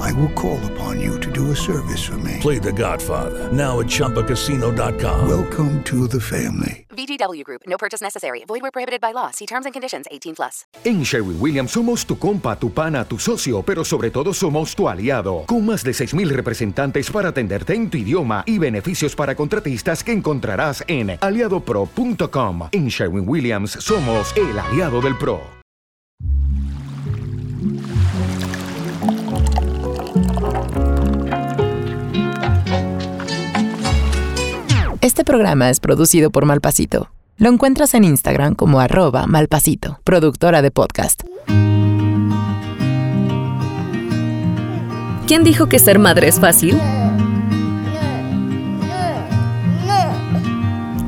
I 0.00 0.12
will 0.12 0.32
call 0.34 0.58
upon 0.72 1.00
you 1.00 1.18
to 1.20 1.30
do 1.30 1.50
a 1.50 1.56
service 1.56 2.02
for 2.02 2.18
me. 2.18 2.38
Play 2.40 2.58
The 2.58 2.72
Godfather 2.72 3.50
now 3.52 3.80
at 3.80 3.86
ChumbaCasino.com. 3.86 5.28
Welcome 5.28 5.82
to 5.84 6.06
the 6.08 6.20
family. 6.20 6.86
VGW 6.90 7.44
Group. 7.44 7.62
No 7.66 7.76
purchase 7.76 8.02
necessary. 8.02 8.44
Void 8.46 8.62
where 8.62 8.70
prohibited 8.70 9.00
by 9.00 9.12
law. 9.12 9.30
See 9.30 9.46
terms 9.46 9.66
and 9.66 9.72
conditions. 9.72 10.06
18 10.10 10.34
plus. 10.34 10.66
En 10.84 11.02
Sherwin 11.02 11.36
Williams 11.40 11.70
somos 11.72 12.04
tu 12.06 12.18
compa, 12.18 12.56
tu 12.58 12.70
pana, 12.70 13.04
tu 13.04 13.18
socio, 13.18 13.62
pero 13.62 13.84
sobre 13.84 14.10
todo 14.10 14.32
somos 14.34 14.74
tu 14.74 14.88
aliado. 14.88 15.44
Con 15.46 15.64
más 15.66 15.84
de 15.84 15.92
6.000 15.92 16.28
representantes 16.28 17.10
para 17.10 17.30
atenderte 17.30 17.74
en 17.74 17.90
tu 17.90 17.98
idioma 17.98 18.44
y 18.46 18.58
beneficios 18.58 19.14
para 19.14 19.34
contratistas 19.34 20.04
que 20.04 20.12
encontrarás 20.12 20.84
en 20.86 21.18
aliadopro.com. 21.20 22.68
En 22.72 22.88
Sherwin 22.88 23.28
Williams 23.28 23.72
somos 23.72 24.34
el 24.36 24.58
aliado 24.58 25.00
del 25.00 25.16
PRO. 25.16 25.61
Este 35.02 35.24
programa 35.24 35.68
es 35.68 35.80
producido 35.80 36.30
por 36.30 36.46
Malpasito. 36.46 37.10
Lo 37.36 37.48
encuentras 37.48 37.92
en 37.94 38.04
Instagram 38.04 38.54
como 38.54 38.78
arroba 38.78 39.26
malpasito, 39.26 39.98
productora 40.04 40.62
de 40.62 40.70
podcast. 40.70 41.24
¿Quién 45.26 45.42
dijo 45.42 45.68
que 45.68 45.80
ser 45.80 45.98
madre 45.98 46.28
es 46.28 46.38
fácil? 46.38 46.78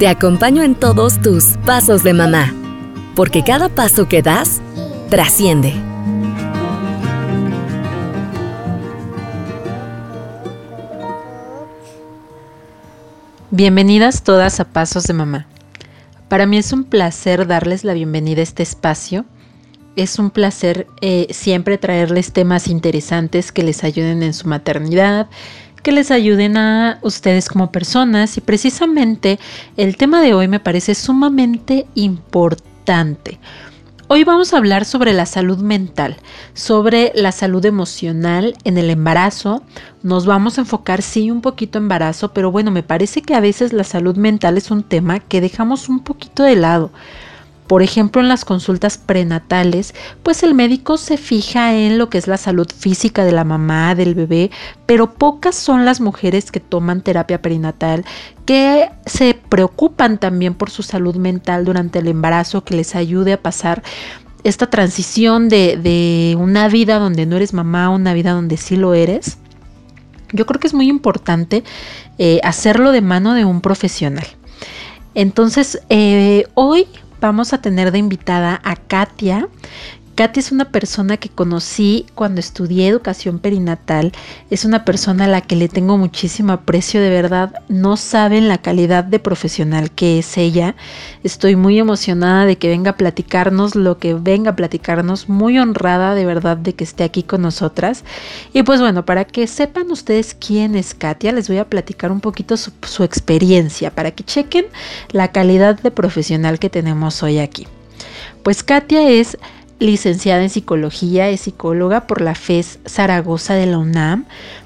Te 0.01 0.09
acompaño 0.09 0.65
en 0.65 0.75
todos 0.75 1.21
tus 1.21 1.57
pasos 1.65 2.03
de 2.03 2.15
mamá, 2.15 2.53
porque 3.15 3.45
cada 3.45 3.69
paso 3.69 4.09
que 4.09 4.23
das 4.23 4.61
trasciende. 5.09 5.73
Bienvenidas 13.57 14.25
todas 14.25 14.59
a 14.59 14.65
Pasos 14.65 15.05
de 15.05 15.13
Mamá. 15.13 15.47
Para 16.29 16.45
mí 16.45 16.57
es 16.57 16.73
un 16.73 16.83
placer 16.83 17.47
darles 17.47 17.85
la 17.85 17.95
bienvenida 17.95 18.41
a 18.41 18.43
este 18.43 18.65
espacio. 18.65 19.27
Es 19.95 20.19
un 20.19 20.31
placer 20.31 20.89
eh, 21.01 21.29
siempre 21.31 21.79
traerles 21.79 22.33
temas 22.33 22.67
interesantes 22.67 23.53
que 23.53 23.63
les 23.63 23.85
ayuden 23.85 24.25
en 24.25 24.35
su 24.35 24.49
maternidad, 24.49 25.29
que 25.85 25.93
les 25.93 26.11
ayuden 26.11 26.57
a 26.57 26.99
ustedes 27.03 27.49
como 27.49 27.71
personas 27.71 28.37
y 28.39 28.41
precisamente 28.41 29.39
el 29.77 29.97
tema 29.97 30.21
de 30.21 30.35
hoy 30.35 30.49
me 30.49 30.59
parece 30.59 30.97
sumamente 30.97 31.87
importante 31.95 33.39
Hoy 34.07 34.23
vamos 34.23 34.53
a 34.53 34.59
hablar 34.59 34.85
sobre 34.85 35.15
la 35.15 35.25
salud 35.25 35.57
mental, 35.59 36.19
sobre 36.53 37.11
la 37.15 37.33
salud 37.33 37.65
emocional 37.65 38.55
en 38.65 38.77
el 38.77 38.91
embarazo. 38.91 39.63
Nos 40.03 40.27
vamos 40.27 40.59
a 40.59 40.61
enfocar 40.61 41.01
sí 41.01 41.31
un 41.31 41.41
poquito 41.41 41.79
embarazo, 41.79 42.35
pero 42.35 42.51
bueno, 42.51 42.71
me 42.71 42.83
parece 42.83 43.23
que 43.23 43.35
a 43.35 43.41
veces 43.41 43.73
la 43.73 43.83
salud 43.83 44.17
mental 44.17 44.59
es 44.59 44.71
un 44.71 44.83
tema 44.83 45.21
que 45.21 45.41
dejamos 45.41 45.89
un 45.89 46.01
poquito 46.01 46.43
de 46.43 46.55
lado. 46.55 46.91
Por 47.67 47.83
ejemplo, 47.83 48.21
en 48.21 48.29
las 48.29 48.45
consultas 48.45 48.99
prenatales, 48.99 49.95
pues 50.23 50.43
el 50.43 50.55
médico 50.55 50.99
se 50.99 51.17
fija 51.17 51.75
en 51.75 51.97
lo 51.97 52.11
que 52.11 52.19
es 52.19 52.27
la 52.27 52.37
salud 52.37 52.69
física 52.71 53.25
de 53.25 53.33
la 53.33 53.45
mamá, 53.45 53.95
del 53.95 54.15
bebé, 54.15 54.51
pero 54.85 55.15
pocas 55.15 55.55
son 55.55 55.87
las 55.87 56.01
mujeres 56.01 56.51
que 56.51 56.61
toman 56.61 57.01
terapia 57.01 57.41
perinatal, 57.41 58.05
que 58.45 58.91
se 59.07 59.33
preocupan 59.49 60.19
también 60.19 60.53
por 60.53 60.69
su 60.69 60.83
salud 60.83 61.17
mental 61.17 61.65
durante 61.65 62.01
el 62.01 62.09
embarazo, 62.09 62.65
que 62.65 62.75
les 62.75 62.95
ayude 62.95 63.33
a 63.33 63.43
pasar 63.43 63.83
esta 64.45 64.69
transición 64.69 65.49
de, 65.49 66.37
una 66.39 66.69
vida 66.69 66.99
donde 66.99 67.25
no 67.25 67.37
eres 67.37 67.55
mamá 67.55 67.87
a 67.87 67.89
una 67.89 68.13
vida 68.13 68.33
donde 68.33 68.59
sí 68.59 68.77
lo 68.77 68.93
eres. 68.93 69.39
Yo 70.33 70.45
creo 70.45 70.61
que 70.61 70.67
es 70.67 70.75
muy 70.75 70.89
importante 70.89 71.65
eh, 72.19 72.41
hacerlo 72.43 72.93
de 72.93 73.01
mano 73.01 73.33
de 73.33 73.47
un 73.47 73.63
profesional. 73.63 74.27
Entonces, 75.15 75.81
eh, 75.89 76.47
hoy 76.55 76.87
vamos 77.25 77.55
a 77.55 77.59
tener 77.59 77.91
de 77.91 77.99
invitada 77.99 78.61
a 78.63 78.77
Katia, 78.77 79.49
Katy 80.15 80.39
es 80.39 80.53
una 80.53 80.67
persona 80.67 81.17
que 81.17 81.29
conocí 81.29 82.07
cuando 82.15 82.39
estudié 82.39 82.87
educación 82.87 83.41
perinatal. 83.41 84.13
Es 84.49 84.65
una 84.65 84.85
persona 84.85 85.25
a 85.25 85.29
la 85.29 85.41
que 85.41 85.57
le 85.57 85.69
tengo 85.69 85.99
muchísimo 85.99 86.53
aprecio, 86.53 87.01
de 87.01 87.11
verdad. 87.11 87.53
No 87.69 87.97
saben 87.97 88.47
la 88.47 88.59
calidad 88.59 89.03
de 89.03 89.19
profesional 89.19 89.91
que 89.91 90.21
es 90.21 90.39
ella. 90.39 90.77
Estoy 91.25 91.57
muy 91.57 91.81
emocionada 91.81 92.47
de 92.47 92.57
que 92.57 92.69
venga 92.69 92.93
a 92.93 92.97
platicarnos 92.97 93.75
lo 93.75 93.99
que 93.99 94.15
venga 94.15 94.53
a 94.53 94.57
platicarnos. 94.57 95.29
Muy 95.29 95.59
honrada, 95.59 96.15
de 96.15 96.25
verdad, 96.25 96.57
de 96.57 96.75
que 96.75 96.85
esté 96.85 97.03
aquí 97.03 97.25
con 97.25 97.43
nosotras. 97.43 98.05
Y 98.53 98.63
pues 98.63 98.81
bueno, 98.81 99.05
para 99.05 99.25
que 99.25 99.49
sepan 99.49 99.91
ustedes 99.91 100.35
quién 100.35 100.77
es 100.77 100.95
Katia, 100.95 101.33
les 101.33 101.49
voy 101.49 101.59
a 101.59 101.69
platicar 101.69 102.13
un 102.13 102.21
poquito 102.21 102.57
su, 102.57 102.71
su 102.87 103.03
experiencia, 103.03 103.91
para 103.91 104.13
que 104.13 104.23
chequen 104.23 104.67
la 105.11 105.33
calidad 105.33 105.81
de 105.81 105.91
profesional 105.91 106.61
que 106.61 106.71
tenemos 106.71 107.21
hoy 107.25 107.41
aquí. 107.41 107.67
Pues 108.45 108.63
Katia 108.63 109.09
es 109.09 109.39
licenciada 109.79 110.43
en 110.43 110.51
psicología, 110.51 111.29
es 111.29 111.43
psicóloga 111.43 112.07
por 112.07 112.21
la 112.21 112.35
FES 112.35 112.79
Zaragoza 112.87 113.55
de 113.55 113.67
la 113.67 113.79
UNAM, 113.79 114.25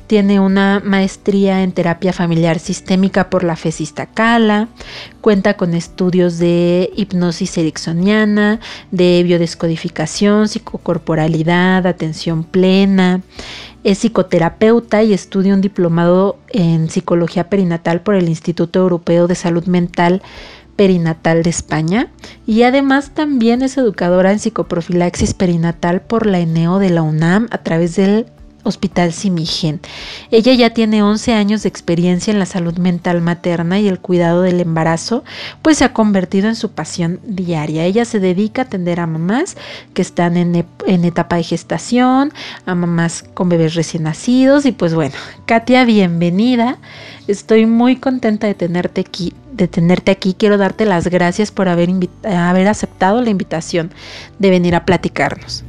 tiene 0.08 0.40
una 0.40 0.80
maestría 0.82 1.62
en 1.62 1.72
terapia 1.72 2.14
familiar 2.14 2.58
sistémica 2.58 3.28
por 3.28 3.44
la 3.44 3.56
FES 3.56 3.82
Iztacala, 3.82 4.68
cuenta 5.20 5.58
con 5.58 5.74
estudios 5.74 6.38
de 6.38 6.90
hipnosis 6.96 7.58
ericksoniana, 7.58 8.58
de 8.90 9.22
biodescodificación, 9.22 10.48
psicocorporalidad, 10.48 11.86
atención 11.86 12.42
plena, 12.42 13.20
es 13.84 13.98
psicoterapeuta 13.98 15.02
y 15.02 15.12
estudia 15.12 15.54
un 15.54 15.60
diplomado 15.60 16.38
en 16.48 16.88
psicología 16.88 17.48
perinatal 17.50 18.00
por 18.00 18.14
el 18.14 18.28
Instituto 18.28 18.80
Europeo 18.80 19.26
de 19.28 19.34
Salud 19.34 19.66
Mental 19.66 20.22
perinatal 20.78 21.42
de 21.42 21.50
España 21.50 22.12
y 22.46 22.62
además 22.62 23.10
también 23.12 23.62
es 23.62 23.76
educadora 23.76 24.30
en 24.30 24.38
psicoprofilaxis 24.38 25.34
perinatal 25.34 26.02
por 26.02 26.24
la 26.24 26.38
ENEO 26.38 26.78
de 26.78 26.90
la 26.90 27.02
UNAM 27.02 27.48
a 27.50 27.58
través 27.58 27.96
del 27.96 28.26
Hospital 28.62 29.12
Simigen. 29.12 29.80
Ella 30.30 30.54
ya 30.54 30.70
tiene 30.70 31.02
11 31.02 31.32
años 31.32 31.64
de 31.64 31.68
experiencia 31.68 32.32
en 32.32 32.38
la 32.38 32.46
salud 32.46 32.78
mental 32.78 33.20
materna 33.20 33.80
y 33.80 33.88
el 33.88 33.98
cuidado 33.98 34.42
del 34.42 34.60
embarazo, 34.60 35.24
pues 35.62 35.78
se 35.78 35.84
ha 35.84 35.92
convertido 35.92 36.48
en 36.48 36.54
su 36.54 36.70
pasión 36.70 37.18
diaria. 37.24 37.84
Ella 37.84 38.04
se 38.04 38.20
dedica 38.20 38.62
a 38.62 38.64
atender 38.66 39.00
a 39.00 39.08
mamás 39.08 39.56
que 39.94 40.02
están 40.02 40.36
en, 40.36 40.64
en 40.86 41.04
etapa 41.04 41.36
de 41.36 41.42
gestación, 41.42 42.32
a 42.66 42.74
mamás 42.76 43.24
con 43.34 43.48
bebés 43.48 43.74
recién 43.74 44.04
nacidos 44.04 44.64
y 44.64 44.70
pues 44.70 44.94
bueno, 44.94 45.16
Katia, 45.44 45.84
bienvenida. 45.84 46.78
Estoy 47.26 47.66
muy 47.66 47.96
contenta 47.96 48.46
de 48.46 48.54
tenerte 48.54 49.00
aquí, 49.00 49.34
de 49.58 49.68
tenerte 49.68 50.10
aquí. 50.10 50.34
Quiero 50.38 50.56
darte 50.56 50.86
las 50.86 51.08
gracias 51.08 51.50
por 51.50 51.68
haber, 51.68 51.90
haber 52.24 52.68
aceptado 52.68 53.20
la 53.20 53.28
invitación 53.30 53.90
de 54.38 54.50
venir 54.50 54.74
a 54.74 54.86
platicarnos. 54.86 55.64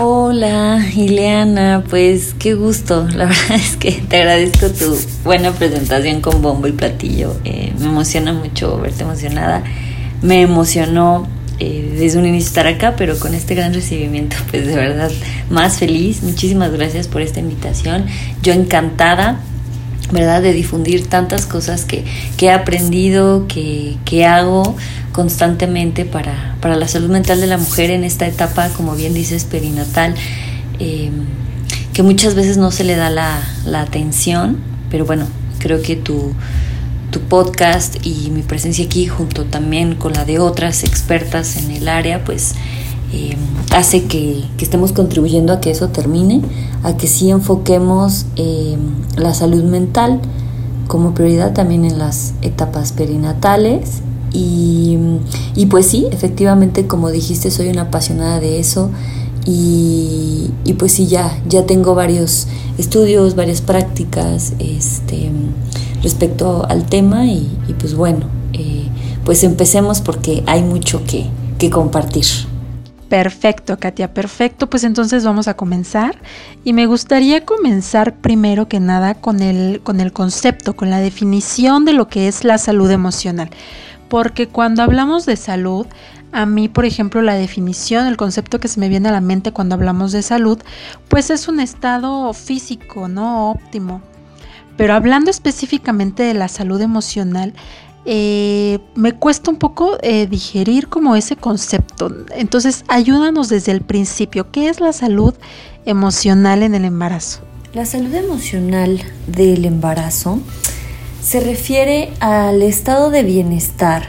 Hola, 0.00 0.84
Ileana, 0.94 1.82
pues 1.88 2.34
qué 2.38 2.54
gusto. 2.54 3.08
La 3.08 3.24
verdad 3.26 3.56
es 3.56 3.76
que 3.76 3.92
te 3.92 4.18
agradezco 4.18 4.68
tu 4.68 4.96
buena 5.24 5.50
presentación 5.52 6.20
con 6.20 6.40
bombo 6.42 6.68
y 6.68 6.72
platillo. 6.72 7.34
Eh, 7.44 7.72
me 7.78 7.86
emociona 7.86 8.32
mucho 8.32 8.78
verte 8.78 9.02
emocionada. 9.02 9.64
Me 10.22 10.42
emocionó 10.42 11.26
eh, 11.58 11.96
desde 11.98 12.18
un 12.18 12.26
inicio 12.26 12.48
estar 12.48 12.68
acá, 12.68 12.94
pero 12.96 13.18
con 13.18 13.34
este 13.34 13.56
gran 13.56 13.74
recibimiento, 13.74 14.36
pues 14.50 14.66
de 14.66 14.76
verdad 14.76 15.10
más 15.50 15.78
feliz. 15.78 16.22
Muchísimas 16.22 16.70
gracias 16.70 17.08
por 17.08 17.20
esta 17.22 17.40
invitación. 17.40 18.06
Yo 18.42 18.52
encantada 18.52 19.40
¿verdad? 20.10 20.42
De 20.42 20.52
difundir 20.52 21.06
tantas 21.06 21.46
cosas 21.46 21.84
que, 21.84 22.04
he 22.40 22.50
aprendido, 22.50 23.46
que, 23.46 24.26
hago 24.26 24.76
constantemente 25.12 26.04
para, 26.04 26.56
la 26.62 26.88
salud 26.88 27.10
mental 27.10 27.40
de 27.40 27.46
la 27.46 27.58
mujer 27.58 27.90
en 27.90 28.04
esta 28.04 28.26
etapa, 28.26 28.68
como 28.70 28.94
bien 28.94 29.14
dices, 29.14 29.44
perinatal, 29.44 30.14
em, 30.78 31.12
que 31.92 32.02
muchas 32.02 32.34
veces 32.34 32.56
no 32.56 32.70
se 32.70 32.84
le 32.84 32.96
da 32.96 33.10
la, 33.10 33.42
atención, 33.80 34.58
pero 34.90 35.04
bueno, 35.04 35.26
creo 35.58 35.82
que 35.82 35.96
tu, 35.96 36.32
tu 37.10 37.20
podcast 37.20 37.96
y 38.06 38.30
mi 38.30 38.42
presencia 38.42 38.84
aquí, 38.84 39.06
junto 39.06 39.44
también 39.44 39.94
con 39.94 40.12
la 40.12 40.24
de 40.24 40.38
otras 40.38 40.84
expertas 40.84 41.56
en 41.56 41.70
el 41.70 41.88
área, 41.88 42.24
pues 42.24 42.54
eh, 43.12 43.36
hace 43.74 44.04
que, 44.04 44.44
estemos 44.58 44.92
contribuyendo 44.92 45.52
a 45.52 45.60
que 45.60 45.70
eso 45.70 45.88
termine, 45.88 46.42
a 46.82 46.96
que 46.96 47.06
sí 47.06 47.30
enfoquemos 47.30 48.26
eh, 48.36 48.76
la 49.16 49.32
salud 49.34 49.64
mental 49.64 50.20
como 50.88 51.14
prioridad 51.14 51.52
también 51.52 51.84
en 51.84 51.98
las 51.98 52.34
etapas 52.42 52.92
perinatales 52.92 54.02
Y, 54.32 54.98
y 55.54 55.66
pues 55.66 55.86
sí, 55.86 56.06
efectivamente, 56.10 56.86
como 56.86 57.10
dijiste, 57.10 57.50
soy 57.50 57.68
una 57.68 57.82
apasionada 57.82 58.40
de 58.40 58.60
eso. 58.60 58.90
Y, 59.46 60.50
y, 60.66 60.74
pues 60.74 60.92
sí, 60.92 61.06
ya, 61.06 61.40
ya 61.48 61.64
tengo 61.64 61.94
varios 61.94 62.46
estudios, 62.76 63.34
varias 63.34 63.62
prácticas 63.62 64.52
este, 64.58 65.30
respecto 66.02 66.66
al 66.68 66.84
tema 66.84 67.26
y, 67.26 67.48
y 67.68 67.72
pues 67.72 67.94
bueno, 67.94 68.26
eh, 68.52 68.88
pues 69.24 69.44
empecemos 69.44 70.02
porque 70.02 70.42
hay 70.46 70.62
mucho 70.62 71.02
que, 71.06 71.30
que 71.58 71.70
compartir. 71.70 72.26
Perfecto, 73.08 73.78
Katia, 73.78 74.12
perfecto. 74.12 74.68
Pues 74.68 74.84
entonces 74.84 75.24
vamos 75.24 75.48
a 75.48 75.54
comenzar. 75.54 76.20
Y 76.64 76.72
me 76.72 76.86
gustaría 76.86 77.44
comenzar 77.44 78.14
primero 78.16 78.68
que 78.68 78.80
nada 78.80 79.14
con 79.14 79.40
el, 79.40 79.80
con 79.82 80.00
el 80.00 80.12
concepto, 80.12 80.76
con 80.76 80.90
la 80.90 81.00
definición 81.00 81.84
de 81.84 81.94
lo 81.94 82.08
que 82.08 82.28
es 82.28 82.44
la 82.44 82.58
salud 82.58 82.90
emocional. 82.90 83.50
Porque 84.08 84.46
cuando 84.46 84.82
hablamos 84.82 85.26
de 85.26 85.36
salud, 85.36 85.86
a 86.32 86.44
mí, 86.44 86.68
por 86.68 86.84
ejemplo, 86.84 87.22
la 87.22 87.34
definición, 87.34 88.06
el 88.06 88.18
concepto 88.18 88.60
que 88.60 88.68
se 88.68 88.80
me 88.80 88.88
viene 88.88 89.08
a 89.08 89.12
la 89.12 89.22
mente 89.22 89.52
cuando 89.52 89.74
hablamos 89.74 90.12
de 90.12 90.22
salud, 90.22 90.58
pues 91.08 91.30
es 91.30 91.48
un 91.48 91.60
estado 91.60 92.32
físico, 92.34 93.08
¿no? 93.08 93.50
Óptimo. 93.50 94.02
Pero 94.76 94.94
hablando 94.94 95.30
específicamente 95.30 96.22
de 96.22 96.34
la 96.34 96.48
salud 96.48 96.80
emocional, 96.80 97.54
eh, 98.04 98.78
me 98.94 99.12
cuesta 99.12 99.50
un 99.50 99.58
poco 99.58 99.98
eh, 100.02 100.26
digerir 100.26 100.88
como 100.88 101.16
ese 101.16 101.36
concepto. 101.36 102.10
Entonces, 102.34 102.84
ayúdanos 102.88 103.48
desde 103.48 103.72
el 103.72 103.82
principio. 103.82 104.50
¿Qué 104.50 104.68
es 104.68 104.80
la 104.80 104.92
salud 104.92 105.34
emocional 105.84 106.62
en 106.62 106.74
el 106.74 106.84
embarazo? 106.84 107.40
La 107.74 107.84
salud 107.84 108.14
emocional 108.14 109.02
del 109.26 109.64
embarazo 109.64 110.40
se 111.22 111.40
refiere 111.40 112.10
al 112.20 112.62
estado 112.62 113.10
de 113.10 113.22
bienestar 113.22 114.08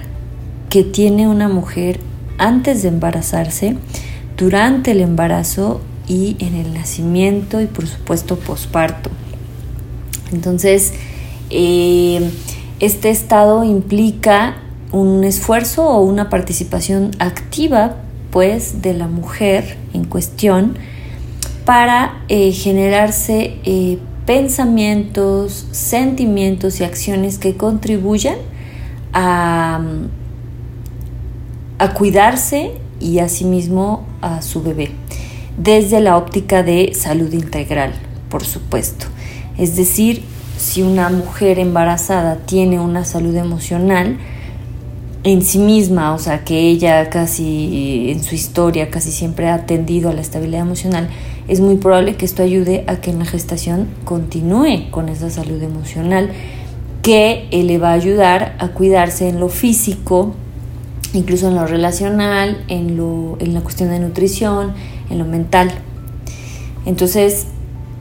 que 0.69 0.83
tiene 0.83 1.27
una 1.27 1.49
mujer 1.49 1.99
antes 2.37 2.83
de 2.83 2.87
embarazarse, 2.87 3.75
durante 4.37 4.91
el 4.91 5.01
embarazo 5.01 5.81
y 6.07 6.37
en 6.39 6.55
el 6.55 6.73
nacimiento 6.73 7.59
y 7.59 7.65
por 7.65 7.85
supuesto 7.87 8.39
posparto. 8.39 9.09
Entonces, 10.31 10.93
eh, 11.49 12.31
este 12.79 13.09
estado 13.09 13.63
implica 13.63 14.57
un 14.91 15.23
esfuerzo 15.23 15.87
o 15.87 16.01
una 16.01 16.29
participación 16.29 17.11
activa 17.19 17.97
pues 18.31 18.81
de 18.81 18.93
la 18.93 19.07
mujer 19.07 19.77
en 19.93 20.05
cuestión 20.05 20.77
para 21.65 22.23
eh, 22.29 22.51
generarse 22.51 23.57
eh, 23.63 23.99
pensamientos, 24.25 25.67
sentimientos 25.71 26.79
y 26.79 26.83
acciones 26.83 27.37
que 27.37 27.55
contribuyan 27.57 28.37
a, 29.13 29.81
a 31.79 31.93
cuidarse 31.93 32.71
y 32.99 33.19
asimismo 33.19 34.05
a 34.21 34.41
su 34.41 34.61
bebé, 34.61 34.91
desde 35.57 35.99
la 35.99 36.17
óptica 36.17 36.63
de 36.63 36.93
salud 36.93 37.31
integral, 37.33 37.93
por 38.29 38.43
supuesto. 38.43 39.07
Es 39.57 39.75
decir, 39.75 40.23
si 40.59 40.81
una 40.81 41.09
mujer 41.09 41.57
embarazada 41.57 42.35
tiene 42.35 42.81
una 42.81 43.05
salud 43.05 43.33
emocional 43.33 44.17
en 45.23 45.41
sí 45.41 45.57
misma, 45.57 46.13
o 46.13 46.19
sea, 46.19 46.43
que 46.43 46.59
ella 46.59 47.09
casi 47.09 48.11
en 48.11 48.21
su 48.21 48.35
historia 48.35 48.89
casi 48.89 49.11
siempre 49.11 49.47
ha 49.47 49.53
atendido 49.53 50.09
a 50.09 50.13
la 50.13 50.19
estabilidad 50.19 50.61
emocional, 50.61 51.09
es 51.47 51.61
muy 51.61 51.77
probable 51.77 52.15
que 52.15 52.25
esto 52.25 52.43
ayude 52.43 52.83
a 52.87 52.97
que 52.97 53.09
en 53.09 53.19
la 53.19 53.25
gestación 53.25 53.87
continúe 54.03 54.91
con 54.91 55.07
esa 55.07 55.29
salud 55.29 55.63
emocional 55.63 56.29
que 57.03 57.47
le 57.51 57.77
va 57.77 57.91
a 57.91 57.93
ayudar 57.93 58.55
a 58.59 58.67
cuidarse 58.69 59.29
en 59.29 59.39
lo 59.39 59.47
físico, 59.47 60.35
incluso 61.13 61.47
en 61.47 61.55
lo 61.55 61.67
relacional, 61.67 62.65
en, 62.67 62.97
lo, 62.97 63.37
en 63.39 63.53
la 63.53 63.61
cuestión 63.61 63.89
de 63.89 63.99
nutrición, 63.99 64.73
en 65.09 65.19
lo 65.19 65.25
mental. 65.25 65.71
Entonces, 66.85 67.47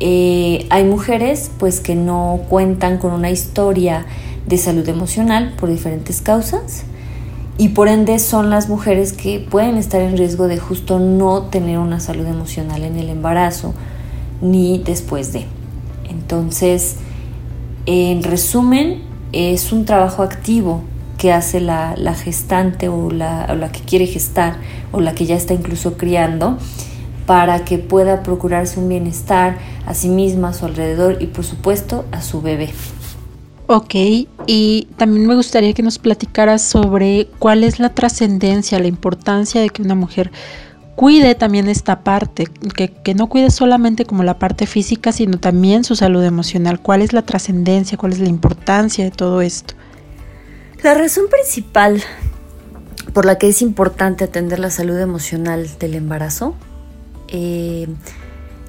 eh, 0.00 0.66
hay 0.70 0.84
mujeres 0.84 1.50
pues 1.58 1.80
que 1.80 1.94
no 1.94 2.40
cuentan 2.48 2.98
con 2.98 3.12
una 3.12 3.30
historia 3.30 4.06
de 4.46 4.56
salud 4.56 4.88
emocional 4.88 5.54
por 5.58 5.68
diferentes 5.68 6.20
causas 6.22 6.84
y 7.58 7.70
por 7.70 7.88
ende 7.88 8.20
son 8.20 8.50
las 8.50 8.68
mujeres 8.68 9.12
que 9.12 9.40
pueden 9.40 9.76
estar 9.76 10.00
en 10.00 10.16
riesgo 10.16 10.46
de 10.46 10.58
justo 10.58 11.00
no 11.00 11.42
tener 11.42 11.78
una 11.78 11.98
salud 11.98 12.26
emocional 12.26 12.84
en 12.84 12.96
el 12.96 13.08
embarazo 13.08 13.74
ni 14.40 14.78
después 14.78 15.32
de. 15.32 15.46
Entonces, 16.08 16.96
en 17.86 18.22
resumen, 18.22 19.02
es 19.32 19.72
un 19.72 19.84
trabajo 19.84 20.22
activo 20.22 20.82
que 21.18 21.32
hace 21.32 21.60
la, 21.60 21.96
gestante 22.14 22.88
o 22.88 23.10
la, 23.10 23.48
o 23.50 23.56
la 23.56 23.72
que 23.72 23.80
quiere 23.80 24.06
gestar 24.06 24.58
o 24.92 25.00
la 25.00 25.14
que 25.14 25.26
ya 25.26 25.34
está 25.34 25.52
incluso 25.52 25.96
criando 25.96 26.58
para 27.28 27.62
que 27.66 27.76
pueda 27.76 28.22
procurarse 28.22 28.80
un 28.80 28.88
bienestar 28.88 29.58
a 29.84 29.92
sí 29.92 30.08
misma, 30.08 30.48
a 30.48 30.52
su 30.54 30.64
alrededor 30.64 31.18
y 31.20 31.26
por 31.26 31.44
supuesto 31.44 32.06
a 32.10 32.22
su 32.22 32.40
bebé. 32.40 32.70
Ok, 33.66 33.94
y 34.46 34.88
también 34.96 35.26
me 35.26 35.34
gustaría 35.34 35.74
que 35.74 35.82
nos 35.82 35.98
platicaras 35.98 36.62
sobre 36.62 37.28
cuál 37.38 37.64
es 37.64 37.80
la 37.80 37.90
trascendencia, 37.90 38.78
la 38.78 38.86
importancia 38.86 39.60
de 39.60 39.68
que 39.68 39.82
una 39.82 39.94
mujer 39.94 40.32
cuide 40.96 41.34
también 41.34 41.68
esta 41.68 42.00
parte, 42.00 42.46
que, 42.74 42.88
que, 42.88 43.12
no 43.12 43.26
cuide 43.26 43.50
solamente 43.50 44.06
como 44.06 44.22
la 44.24 44.38
parte 44.38 44.66
física, 44.66 45.12
sino 45.12 45.38
también 45.38 45.84
su 45.84 45.96
salud 45.96 46.24
emocional. 46.24 46.80
¿Cuál 46.80 47.02
es 47.02 47.12
la 47.12 47.20
trascendencia, 47.20 47.98
cuál 47.98 48.12
es 48.12 48.20
la 48.20 48.30
importancia 48.30 49.04
de 49.04 49.10
todo 49.10 49.42
esto? 49.42 49.74
La 50.82 50.94
razón 50.94 51.26
principal 51.28 52.02
por 53.12 53.26
la 53.26 53.36
que 53.36 53.48
es 53.48 53.60
importante 53.60 54.24
atender 54.24 54.60
la 54.60 54.70
salud 54.70 54.98
emocional 54.98 55.68
del 55.78 55.94
embarazo 55.94 56.54
eh, 57.28 57.88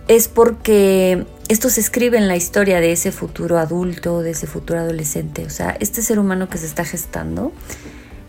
es 0.07 0.27
porque 0.27 1.25
esto 1.47 1.69
se 1.69 1.81
escribe 1.81 2.17
en 2.17 2.27
la 2.27 2.35
historia 2.35 2.79
de 2.79 2.91
ese 2.91 3.11
futuro 3.11 3.57
adulto, 3.57 4.21
de 4.21 4.31
ese 4.31 4.47
futuro 4.47 4.79
adolescente. 4.79 5.45
O 5.45 5.49
sea, 5.49 5.75
este 5.79 6.01
ser 6.01 6.19
humano 6.19 6.49
que 6.49 6.57
se 6.57 6.65
está 6.65 6.83
gestando 6.85 7.51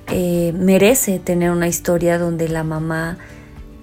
eh, 0.08 0.52
merece 0.56 1.18
tener 1.18 1.50
una 1.50 1.68
historia 1.68 2.18
donde 2.18 2.48
la 2.48 2.64
mamá 2.64 3.18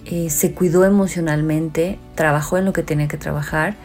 eh, 0.06 0.30
se 0.30 0.54
cuidó 0.54 0.86
emocionalmente, 0.86 2.00
trabajó 2.16 2.58
en 2.58 2.66
lo 2.66 2.74
que 2.74 2.84
tenía 2.84 3.08
que 3.08 3.18
trabajar, 3.18 3.76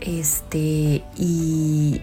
este, 0.00 1.04
y, 1.16 2.02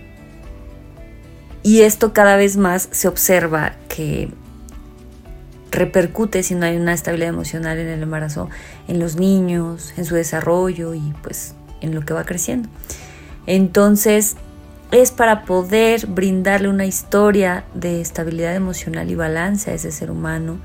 y 1.63 1.81
esto 1.81 2.13
cada 2.13 2.35
vez 2.35 2.57
más 2.57 2.89
se 2.91 3.07
observa 3.07 3.73
que 3.89 4.29
repercute 5.71 6.43
si 6.43 6.55
no 6.55 6.65
hay 6.65 6.77
una 6.77 6.93
estabilidad 6.93 7.29
emocional 7.29 7.77
en 7.77 7.87
el 7.87 8.03
embarazo, 8.03 8.49
en 8.87 8.99
los 8.99 9.15
niños, 9.15 9.93
en 9.97 10.05
su 10.05 10.15
desarrollo 10.15 10.93
y 10.93 11.13
pues 11.21 11.55
en 11.81 11.93
lo 11.93 12.01
que 12.01 12.13
va 12.13 12.23
creciendo. 12.23 12.69
Entonces 13.45 14.35
es 14.91 15.11
para 15.11 15.43
poder 15.43 16.07
brindarle 16.07 16.69
una 16.69 16.85
historia 16.85 17.65
de 17.73 18.01
estabilidad 18.01 18.55
emocional 18.55 19.11
y 19.11 19.15
balance 19.15 19.71
a 19.71 19.73
ese 19.73 19.91
ser 19.91 20.11
humano 20.11 20.59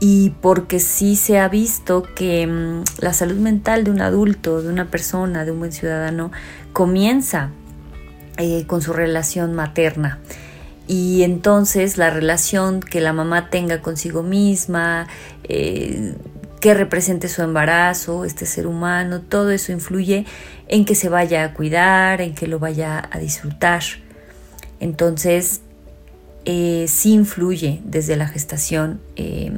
y 0.00 0.30
porque 0.40 0.80
sí 0.80 1.16
se 1.16 1.38
ha 1.38 1.48
visto 1.48 2.02
que 2.14 2.46
mm, 2.46 2.84
la 2.98 3.12
salud 3.12 3.36
mental 3.36 3.84
de 3.84 3.90
un 3.90 4.00
adulto, 4.00 4.62
de 4.62 4.68
una 4.68 4.86
persona, 4.86 5.44
de 5.44 5.52
un 5.52 5.60
buen 5.60 5.72
ciudadano, 5.72 6.32
comienza 6.72 7.50
eh, 8.38 8.66
con 8.66 8.82
su 8.82 8.92
relación 8.92 9.54
materna 9.54 10.18
y 10.86 11.22
entonces 11.22 11.96
la 11.96 12.10
relación 12.10 12.80
que 12.80 13.00
la 13.00 13.12
mamá 13.12 13.48
tenga 13.48 13.80
consigo 13.80 14.22
misma, 14.22 15.06
eh, 15.44 16.14
que 16.60 16.74
represente 16.74 17.28
su 17.28 17.42
embarazo, 17.42 18.24
este 18.24 18.46
ser 18.46 18.66
humano, 18.66 19.20
todo 19.20 19.50
eso 19.50 19.72
influye 19.72 20.26
en 20.68 20.84
que 20.84 20.94
se 20.94 21.08
vaya 21.08 21.44
a 21.44 21.54
cuidar, 21.54 22.20
en 22.20 22.34
que 22.34 22.46
lo 22.46 22.58
vaya 22.58 23.08
a 23.10 23.18
disfrutar. 23.18 23.82
Entonces, 24.80 25.60
eh, 26.44 26.86
sí 26.88 27.12
influye 27.12 27.80
desde 27.84 28.16
la 28.16 28.26
gestación 28.26 29.00
eh, 29.16 29.52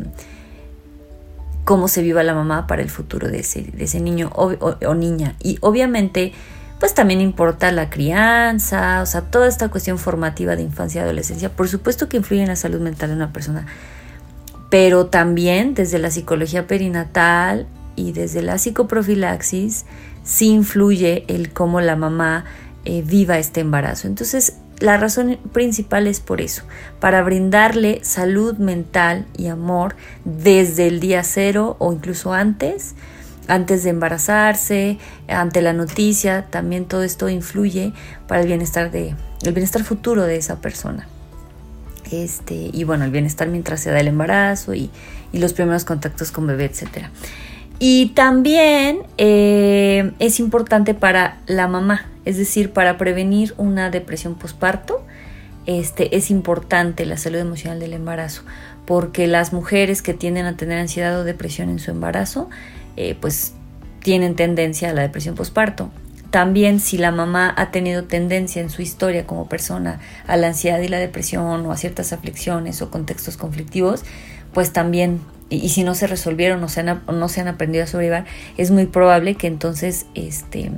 cómo 1.64 1.88
se 1.88 2.02
viva 2.02 2.22
la 2.22 2.34
mamá 2.34 2.68
para 2.68 2.82
el 2.82 2.90
futuro 2.90 3.28
de 3.28 3.40
ese, 3.40 4.00
niño 4.00 4.30
o 4.32 4.94
niña. 4.94 5.34
Y 5.40 5.58
obviamente 5.60 6.32
pues 6.78 6.94
también 6.94 7.20
importa 7.20 7.72
la 7.72 7.88
crianza, 7.88 9.00
o 9.02 9.06
sea, 9.06 9.22
toda 9.22 9.48
esta 9.48 9.68
cuestión 9.68 9.98
formativa 9.98 10.56
de 10.56 10.62
infancia 10.62 11.00
y 11.00 11.04
adolescencia, 11.04 11.50
por 11.50 11.68
supuesto 11.68 12.08
que 12.08 12.18
influye 12.18 12.42
en 12.42 12.48
la 12.48 12.56
salud 12.56 12.80
mental 12.80 13.10
de 13.10 13.16
una 13.16 13.32
persona, 13.32 13.66
pero 14.70 15.06
también 15.06 15.74
desde 15.74 15.98
la 15.98 16.10
psicología 16.10 16.66
perinatal 16.66 17.66
y 17.94 18.12
desde 18.12 18.42
la 18.42 18.58
psicoprofilaxis, 18.58 19.86
sí 20.22 20.48
influye 20.48 21.24
el 21.28 21.52
cómo 21.52 21.80
la 21.80 21.96
mamá 21.96 22.44
eh, 22.84 23.02
viva 23.06 23.38
este 23.38 23.60
embarazo. 23.60 24.06
Entonces, 24.06 24.58
la 24.78 24.98
razón 24.98 25.38
principal 25.52 26.06
es 26.06 26.20
por 26.20 26.42
eso, 26.42 26.62
para 27.00 27.22
brindarle 27.22 28.00
salud 28.02 28.58
mental 28.58 29.24
y 29.36 29.46
amor 29.46 29.96
desde 30.26 30.86
el 30.88 31.00
día 31.00 31.24
cero 31.24 31.76
o 31.78 31.92
incluso 31.94 32.34
antes, 32.34 32.94
antes 33.48 33.84
de 33.84 33.90
embarazarse, 33.90 34.98
ante 35.28 35.62
la 35.62 35.72
noticia, 35.72 36.46
también 36.50 36.84
todo 36.86 37.02
esto 37.02 37.28
influye 37.28 37.92
para 38.26 38.40
el 38.40 38.46
bienestar 38.46 38.90
de 38.90 39.14
el 39.42 39.52
bienestar 39.52 39.84
futuro 39.84 40.22
de 40.22 40.36
esa 40.36 40.60
persona. 40.60 41.06
Este, 42.10 42.70
y 42.72 42.84
bueno, 42.84 43.04
el 43.04 43.10
bienestar 43.10 43.48
mientras 43.48 43.80
se 43.80 43.90
da 43.90 44.00
el 44.00 44.08
embarazo 44.08 44.74
y, 44.74 44.90
y 45.32 45.38
los 45.38 45.52
primeros 45.52 45.84
contactos 45.84 46.30
con 46.30 46.46
bebé, 46.46 46.66
etcétera. 46.66 47.10
Y 47.78 48.10
también 48.14 49.00
eh, 49.18 50.12
es 50.18 50.40
importante 50.40 50.94
para 50.94 51.38
la 51.46 51.68
mamá, 51.68 52.06
es 52.24 52.38
decir, 52.38 52.72
para 52.72 52.96
prevenir 52.96 53.54
una 53.58 53.90
depresión 53.90 54.34
posparto, 54.34 55.04
este, 55.66 56.16
es 56.16 56.30
importante 56.30 57.04
la 57.04 57.18
salud 57.18 57.38
emocional 57.38 57.80
del 57.80 57.92
embarazo, 57.92 58.42
porque 58.86 59.26
las 59.26 59.52
mujeres 59.52 60.00
que 60.00 60.14
tienden 60.14 60.46
a 60.46 60.56
tener 60.56 60.78
ansiedad 60.78 61.20
o 61.20 61.24
depresión 61.24 61.68
en 61.68 61.78
su 61.78 61.90
embarazo, 61.90 62.48
eh, 62.96 63.16
pues 63.20 63.54
tienen 64.00 64.36
tendencia 64.36 64.90
a 64.90 64.92
la 64.92 65.02
depresión 65.02 65.34
posparto. 65.34 65.90
También 66.30 66.80
si 66.80 66.98
la 66.98 67.12
mamá 67.12 67.52
ha 67.56 67.70
tenido 67.70 68.04
tendencia 68.04 68.60
en 68.60 68.70
su 68.70 68.82
historia 68.82 69.26
como 69.26 69.48
persona 69.48 70.00
a 70.26 70.36
la 70.36 70.48
ansiedad 70.48 70.80
y 70.80 70.88
la 70.88 70.98
depresión 70.98 71.64
o 71.64 71.72
a 71.72 71.76
ciertas 71.76 72.12
aflicciones 72.12 72.82
o 72.82 72.90
contextos 72.90 73.36
conflictivos, 73.36 74.04
pues 74.52 74.72
también 74.72 75.20
y, 75.48 75.68
si 75.68 75.84
no 75.84 75.94
se 75.94 76.06
resolvieron 76.06 76.62
o, 76.64 76.68
se 76.68 76.80
han, 76.80 77.02
no 77.06 77.28
se 77.28 77.40
han 77.40 77.48
aprendido 77.48 77.84
a 77.84 77.86
sobrevivir, 77.86 78.24
es 78.56 78.70
muy 78.70 78.86
probable 78.86 79.36
que 79.36 79.46
entonces, 79.46 80.06
este, 80.14 80.72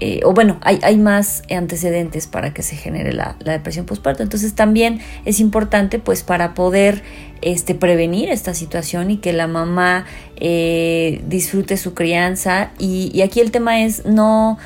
eh, 0.00 0.20
o 0.24 0.32
bueno, 0.32 0.60
hay, 0.62 0.96
más 0.96 1.42
antecedentes 1.50 2.28
para 2.28 2.54
que 2.54 2.62
se 2.62 2.76
genere 2.76 3.12
la, 3.12 3.36
depresión 3.44 3.84
postparto. 3.84 4.22
Entonces 4.22 4.54
también 4.54 5.00
es 5.24 5.40
importante 5.40 5.98
pues 5.98 6.22
para 6.22 6.54
poder 6.54 7.02
este, 7.42 7.74
prevenir 7.74 8.30
esta 8.30 8.54
situación 8.54 9.10
y 9.10 9.16
que 9.16 9.32
la 9.32 9.48
mamá 9.48 10.06
eh, 10.36 11.20
disfrute 11.26 11.76
su 11.76 11.94
crianza. 11.94 12.70
Y, 12.78 13.10
y 13.12 13.22
aquí 13.22 13.40
el 13.40 13.50
tema 13.50 13.82
es 13.82 14.04
no, 14.04 14.56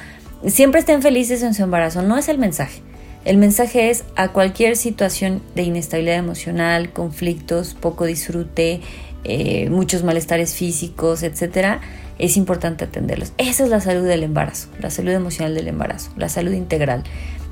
siempre 0.47 0.81
estén 0.81 1.01
felices 1.01 1.43
en 1.43 1.55
su 1.55 1.63
embarazo, 1.63 2.03
no 2.03 2.19
es 2.19 2.29
el 2.29 2.37
mensaje. 2.37 2.83
El 3.25 3.39
mensaje 3.39 3.89
es 3.89 4.05
a 4.17 4.29
cualquier 4.29 4.77
situación 4.77 5.43
de 5.55 5.63
inestabilidad 5.63 6.17
emocional, 6.17 6.93
conflictos, 6.93 7.73
poco 7.73 8.05
disfrute, 8.05 8.81
eh, 9.25 9.71
muchos 9.71 10.03
malestares 10.03 10.55
físicos, 10.55 11.23
etcétera, 11.23 11.81
es 12.23 12.37
importante 12.37 12.85
atenderlos. 12.85 13.33
Esa 13.37 13.65
es 13.65 13.69
la 13.69 13.81
salud 13.81 14.07
del 14.07 14.23
embarazo, 14.23 14.69
la 14.81 14.91
salud 14.91 15.11
emocional 15.11 15.57
del 15.57 15.67
embarazo, 15.67 16.13
la 16.17 16.29
salud 16.29 16.53
integral. 16.53 17.03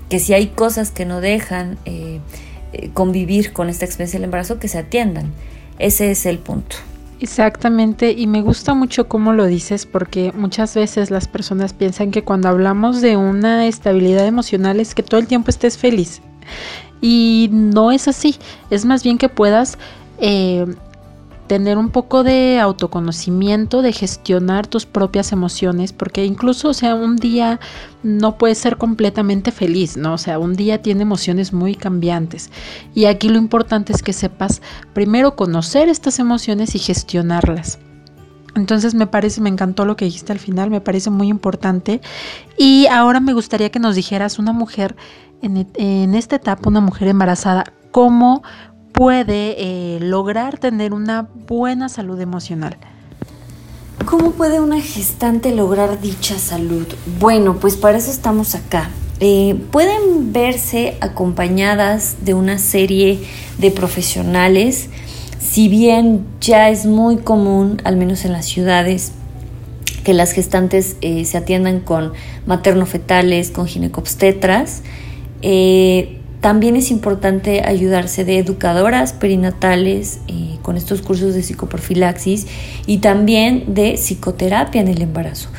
Que 0.09 0.21
si 0.21 0.33
hay 0.33 0.47
cosas 0.47 0.93
que 0.93 1.05
no 1.05 1.21
dejan 1.21 1.77
eh, 1.85 2.21
eh, 2.73 2.91
convivir 2.95 3.53
con 3.53 3.69
esta 3.69 3.85
experiencia 3.85 4.19
del 4.19 4.25
embarazo, 4.27 4.61
que 4.61 4.69
se 4.69 4.79
atiendan. 4.79 5.33
Ese 5.81 6.13
es 6.13 6.25
el 6.25 6.39
punto. 6.39 6.77
Exactamente, 7.19 8.13
y 8.13 8.29
me 8.29 8.43
gusta 8.43 8.73
mucho 8.73 9.09
cómo 9.09 9.33
lo 9.33 9.47
dices 9.47 9.87
porque 9.87 10.33
muchas 10.33 10.75
veces 10.77 11.11
las 11.11 11.27
personas 11.27 11.75
piensan 11.75 12.13
que 12.13 12.23
cuando 12.23 12.49
hablamos 12.49 13.01
de 13.01 13.17
una 13.17 13.67
estabilidad 13.67 14.25
emocional 14.25 14.79
es 14.79 14.95
que 14.95 15.03
todo 15.03 15.19
el 15.21 15.27
tiempo 15.27 15.51
estés 15.51 15.79
feliz. 15.79 16.23
Y 17.01 17.49
no 17.51 17.91
es 17.91 18.07
así, 18.07 18.37
es 18.71 18.85
más 18.85 19.03
bien 19.03 19.19
que 19.19 19.29
puedas 19.29 19.79
tener 21.51 21.79
un 21.79 21.91
poco 21.91 22.23
de 22.23 22.61
autoconocimiento, 22.61 23.83
de 23.83 23.93
gestionar 23.93 24.69
tus 24.69 24.87
propias 24.87 25.33
emociones, 25.33 25.93
porque 25.93 26.25
incluso, 26.25 26.69
o 26.69 26.75
sea, 26.75 26.95
un 26.95 27.17
día 27.17 27.59
no 28.05 28.39
puede 28.39 28.55
ser 28.55 28.77
completamente 28.77 29.51
feliz, 29.51 29.97
¿no? 29.97 30.15
O 30.15 30.19
sea, 30.19 30.39
un 30.39 30.55
día 30.55 30.81
tiene 30.81 31.03
emociones 31.03 31.53
muy 31.53 31.75
cambiantes. 31.75 32.53
Y 32.95 33.07
aquí 33.07 33.29
lo 33.29 33.37
importante 33.37 33.93
es 33.93 34.01
que 34.01 34.13
sepas 34.13 34.63
primero 34.93 35.35
conocer 35.35 35.89
estas 35.89 36.21
emociones 36.21 36.77
y 36.77 36.79
gestionarlas. 36.79 37.81
Entonces 38.55 38.95
me 38.95 39.09
parece, 39.09 39.41
me 39.41 39.51
encantó 39.51 39.85
lo 39.85 39.97
que 39.97 40.05
dijiste 40.05 40.31
al 40.31 40.39
final, 40.39 40.71
me 40.71 40.81
parece 40.81 41.11
muy 41.11 41.27
importante. 41.27 42.01
Y 42.57 42.87
ahora 42.87 43.19
me 43.19 43.33
gustaría 43.33 43.71
que 43.71 43.81
nos 43.81 43.97
dijeras 43.97 44.39
una 44.39 44.53
mujer 44.53 44.95
en, 45.43 45.67
en 45.75 46.15
esta 46.15 46.37
etapa, 46.37 46.69
una 46.69 46.81
mujer 46.81 47.09
embarazada, 47.09 47.65
cómo 47.91 48.45
puede 49.01 49.55
eh, 49.57 49.99
lograr 49.99 50.59
tener 50.59 50.93
una 50.93 51.31
buena 51.49 51.89
salud 51.89 52.21
emocional. 52.21 52.77
¿Cómo 54.05 54.33
puede 54.33 54.61
una 54.61 54.79
gestante 54.83 55.55
lograr 55.55 56.03
dicha 56.03 56.39
salud? 56.39 56.87
Bueno, 57.19 57.57
pues 57.61 57.79
para 57.79 57.97
eso 57.97 58.11
estamos 58.11 58.55
acá. 58.55 58.91
Eh, 59.19 59.59
pueden 59.71 60.35
verse 60.35 60.99
acompañadas 61.01 62.27
de 62.27 62.35
una 62.35 62.59
serie 62.59 63.21
de 63.57 63.71
profesionales, 63.71 64.91
si 65.39 65.69
bien 65.69 66.27
ya 66.39 66.69
es 66.69 66.85
muy 66.85 67.17
común, 67.17 67.81
al 67.85 67.97
menos 67.97 68.27
en 68.27 68.33
las 68.33 68.45
ciudades, 68.45 69.13
que 70.05 70.13
las 70.13 70.33
gestantes 70.33 70.97
eh, 71.01 71.25
se 71.25 71.39
atiendan 71.39 71.81
con 71.81 72.13
materno-fetales, 72.45 73.51
con 73.51 73.67
ginecobstetras, 73.67 74.83
también 76.41 76.75
es 76.75 76.91
importante 76.91 77.63
ayudarse 77.65 78.25
de 78.25 78.39
educadoras 78.39 79.13
perinatales 79.13 80.21
eh, 80.27 80.57
con 80.63 80.77
estos 80.79 81.03
cursos 81.03 81.35
de 81.35 81.43
psicoprofilaxis 81.43 82.47
y 82.87 82.99
también 82.99 83.75
de 83.75 83.95
psicoterapia 83.95 84.81
en 84.81 84.89
el 84.89 85.03
embarazo. 85.03 85.51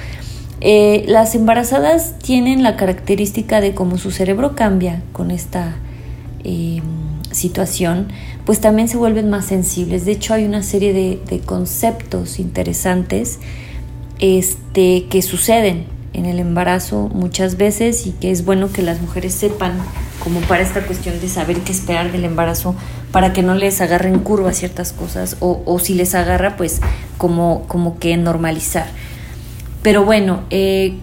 Eh, 0.60 1.06
las 1.08 1.36
embarazadas 1.36 2.18
tienen 2.20 2.64
la 2.64 2.78
característica 2.78 3.62
de 3.62 3.74
cómo 3.74 3.98
su 3.98 4.12
cerebro 4.12 4.56
cambia 4.56 5.02
con 5.12 5.30
esta 5.30 5.76
em, 6.44 6.82
situación, 7.32 8.08
pues 8.46 8.60
también 8.60 8.88
se 8.88 8.98
vuelven 8.98 9.30
más 9.30 9.46
sensibles. 9.46 10.06
De 10.06 10.14
hecho, 10.14 10.34
hay 10.34 10.46
una 10.46 10.64
serie 10.64 10.94
de, 10.94 11.40
conceptos 11.42 12.40
interesantes 12.40 13.40
este, 14.20 15.06
que 15.10 15.22
suceden 15.22 16.01
en 16.14 16.26
el 16.26 16.40
embarazo 16.40 17.10
muchas 17.14 17.58
veces 17.58 18.06
y 18.06 18.12
que 18.12 18.32
es 18.32 18.46
bueno 18.46 18.72
que 18.72 18.82
las 18.82 19.02
mujeres 19.02 19.34
sepan 19.34 19.74
como 20.24 20.40
para 20.42 20.62
esta 20.62 20.82
cuestión 20.82 21.20
de 21.20 21.30
saber 21.30 21.58
qué 21.62 21.72
esperar 21.72 22.12
del 22.12 22.26
embarazo 22.26 22.76
para 23.12 23.34
que 23.34 23.44
no 23.44 23.56
les 23.56 23.82
agarren 23.82 24.20
curva 24.20 24.54
ciertas 24.54 24.94
cosas 24.94 25.38
o, 25.40 25.80
si 25.80 25.94
les 25.94 26.16
agarra 26.16 26.58
pues 26.58 26.82
como, 27.18 27.66
como 27.68 27.98
que 27.98 28.16
normalizar. 28.18 28.88
Pero 29.84 30.06
bueno, 30.06 30.42
eh, 30.50 30.98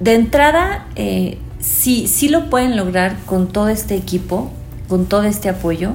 de 0.00 0.14
entrada 0.14 0.86
eh, 0.96 1.38
sí, 1.60 2.06
sí 2.06 2.28
lo 2.28 2.50
pueden 2.50 2.76
lograr 2.76 3.16
con 3.26 3.48
todo 3.48 3.68
este 3.68 3.96
equipo, 3.96 4.50
con 4.88 5.06
todo 5.06 5.24
este 5.24 5.48
apoyo. 5.48 5.92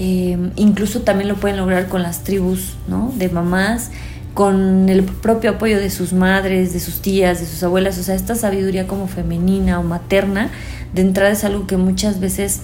Eh, 0.00 0.38
incluso 0.56 1.02
también 1.02 1.28
lo 1.28 1.34
pueden 1.36 1.56
lograr 1.56 1.88
con 1.88 2.02
las 2.02 2.22
tribus 2.22 2.76
¿no? 2.86 3.12
de 3.16 3.28
mamás, 3.28 3.90
con 4.38 4.88
el 4.88 5.02
propio 5.02 5.50
apoyo 5.50 5.80
de 5.80 5.90
sus 5.90 6.12
madres, 6.12 6.72
de 6.72 6.78
sus 6.78 7.00
tías, 7.00 7.40
de 7.40 7.46
sus 7.46 7.60
abuelas, 7.64 7.98
o 7.98 8.04
sea, 8.04 8.14
esta 8.14 8.36
sabiduría 8.36 8.86
como 8.86 9.08
femenina 9.08 9.80
o 9.80 9.82
materna 9.82 10.50
de 10.94 11.02
entrada 11.02 11.32
es 11.32 11.42
algo 11.42 11.66
que 11.66 11.76
muchas 11.76 12.20
veces 12.20 12.60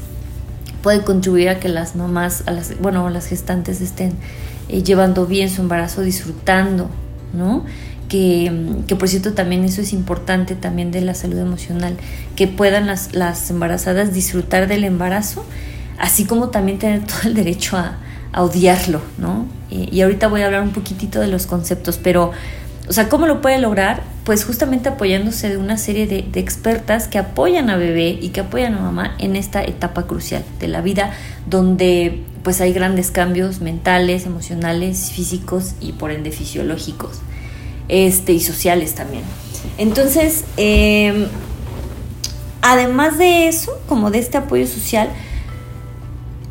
puede 0.84 1.02
contribuir 1.02 1.48
a 1.48 1.58
que 1.58 1.68
las 1.68 1.96
mamás, 1.96 2.44
a 2.46 2.52
las, 2.52 2.80
bueno, 2.80 3.10
las 3.10 3.26
gestantes 3.26 3.80
estén 3.80 4.12
eh, 4.68 4.84
llevando 4.84 5.26
bien 5.26 5.50
su 5.50 5.62
embarazo, 5.62 6.02
disfrutando, 6.02 6.88
¿no? 7.32 7.64
Que, 8.08 8.52
que, 8.86 8.94
por 8.94 9.08
cierto 9.08 9.32
también 9.32 9.64
eso 9.64 9.80
es 9.80 9.92
importante 9.92 10.54
también 10.54 10.92
de 10.92 11.00
la 11.00 11.14
salud 11.14 11.38
emocional, 11.38 11.96
que 12.36 12.46
puedan 12.46 12.86
las, 12.86 13.16
las 13.16 13.50
embarazadas 13.50 14.14
disfrutar 14.14 14.68
del 14.68 14.84
embarazo, 14.84 15.44
así 15.98 16.24
como 16.24 16.50
también 16.50 16.78
tener 16.78 17.04
todo 17.04 17.22
el 17.24 17.34
derecho 17.34 17.76
a, 17.76 17.98
a 18.34 18.42
odiarlo, 18.42 19.00
¿no? 19.16 19.46
Y, 19.70 20.00
ahorita 20.02 20.26
voy 20.28 20.42
a 20.42 20.46
hablar 20.46 20.62
un 20.62 20.72
poquitito 20.72 21.20
de 21.20 21.28
los 21.28 21.46
conceptos, 21.46 21.98
pero 22.02 22.32
o 22.88 22.92
sea, 22.92 23.08
¿cómo 23.08 23.26
lo 23.26 23.40
puede 23.40 23.58
lograr? 23.58 24.02
Pues 24.24 24.44
justamente 24.44 24.88
apoyándose 24.88 25.48
de 25.48 25.56
una 25.56 25.78
serie 25.78 26.06
de, 26.06 26.26
expertas 26.38 27.06
que 27.08 27.18
apoyan 27.18 27.70
a 27.70 27.76
bebé 27.76 28.18
y 28.20 28.30
que 28.30 28.40
apoyan 28.40 28.74
a 28.74 28.80
mamá 28.80 29.14
en 29.18 29.36
esta 29.36 29.62
etapa 29.62 30.06
crucial 30.06 30.44
de 30.58 30.68
la 30.68 30.80
vida 30.80 31.12
donde 31.48 32.24
pues 32.42 32.60
hay 32.60 32.72
grandes 32.72 33.10
cambios 33.10 33.60
mentales, 33.60 34.26
emocionales, 34.26 35.12
físicos 35.12 35.74
y 35.80 35.92
por 35.92 36.10
ende 36.10 36.30
fisiológicos 36.30 37.20
este, 37.88 38.32
y 38.32 38.40
sociales 38.40 38.94
también. 38.94 39.22
Entonces, 39.78 40.44
em, 40.56 41.26
además 42.62 43.16
de 43.16 43.48
eso, 43.48 43.72
como 43.88 44.10
de 44.10 44.18
este 44.18 44.38
apoyo 44.38 44.66
social 44.66 45.08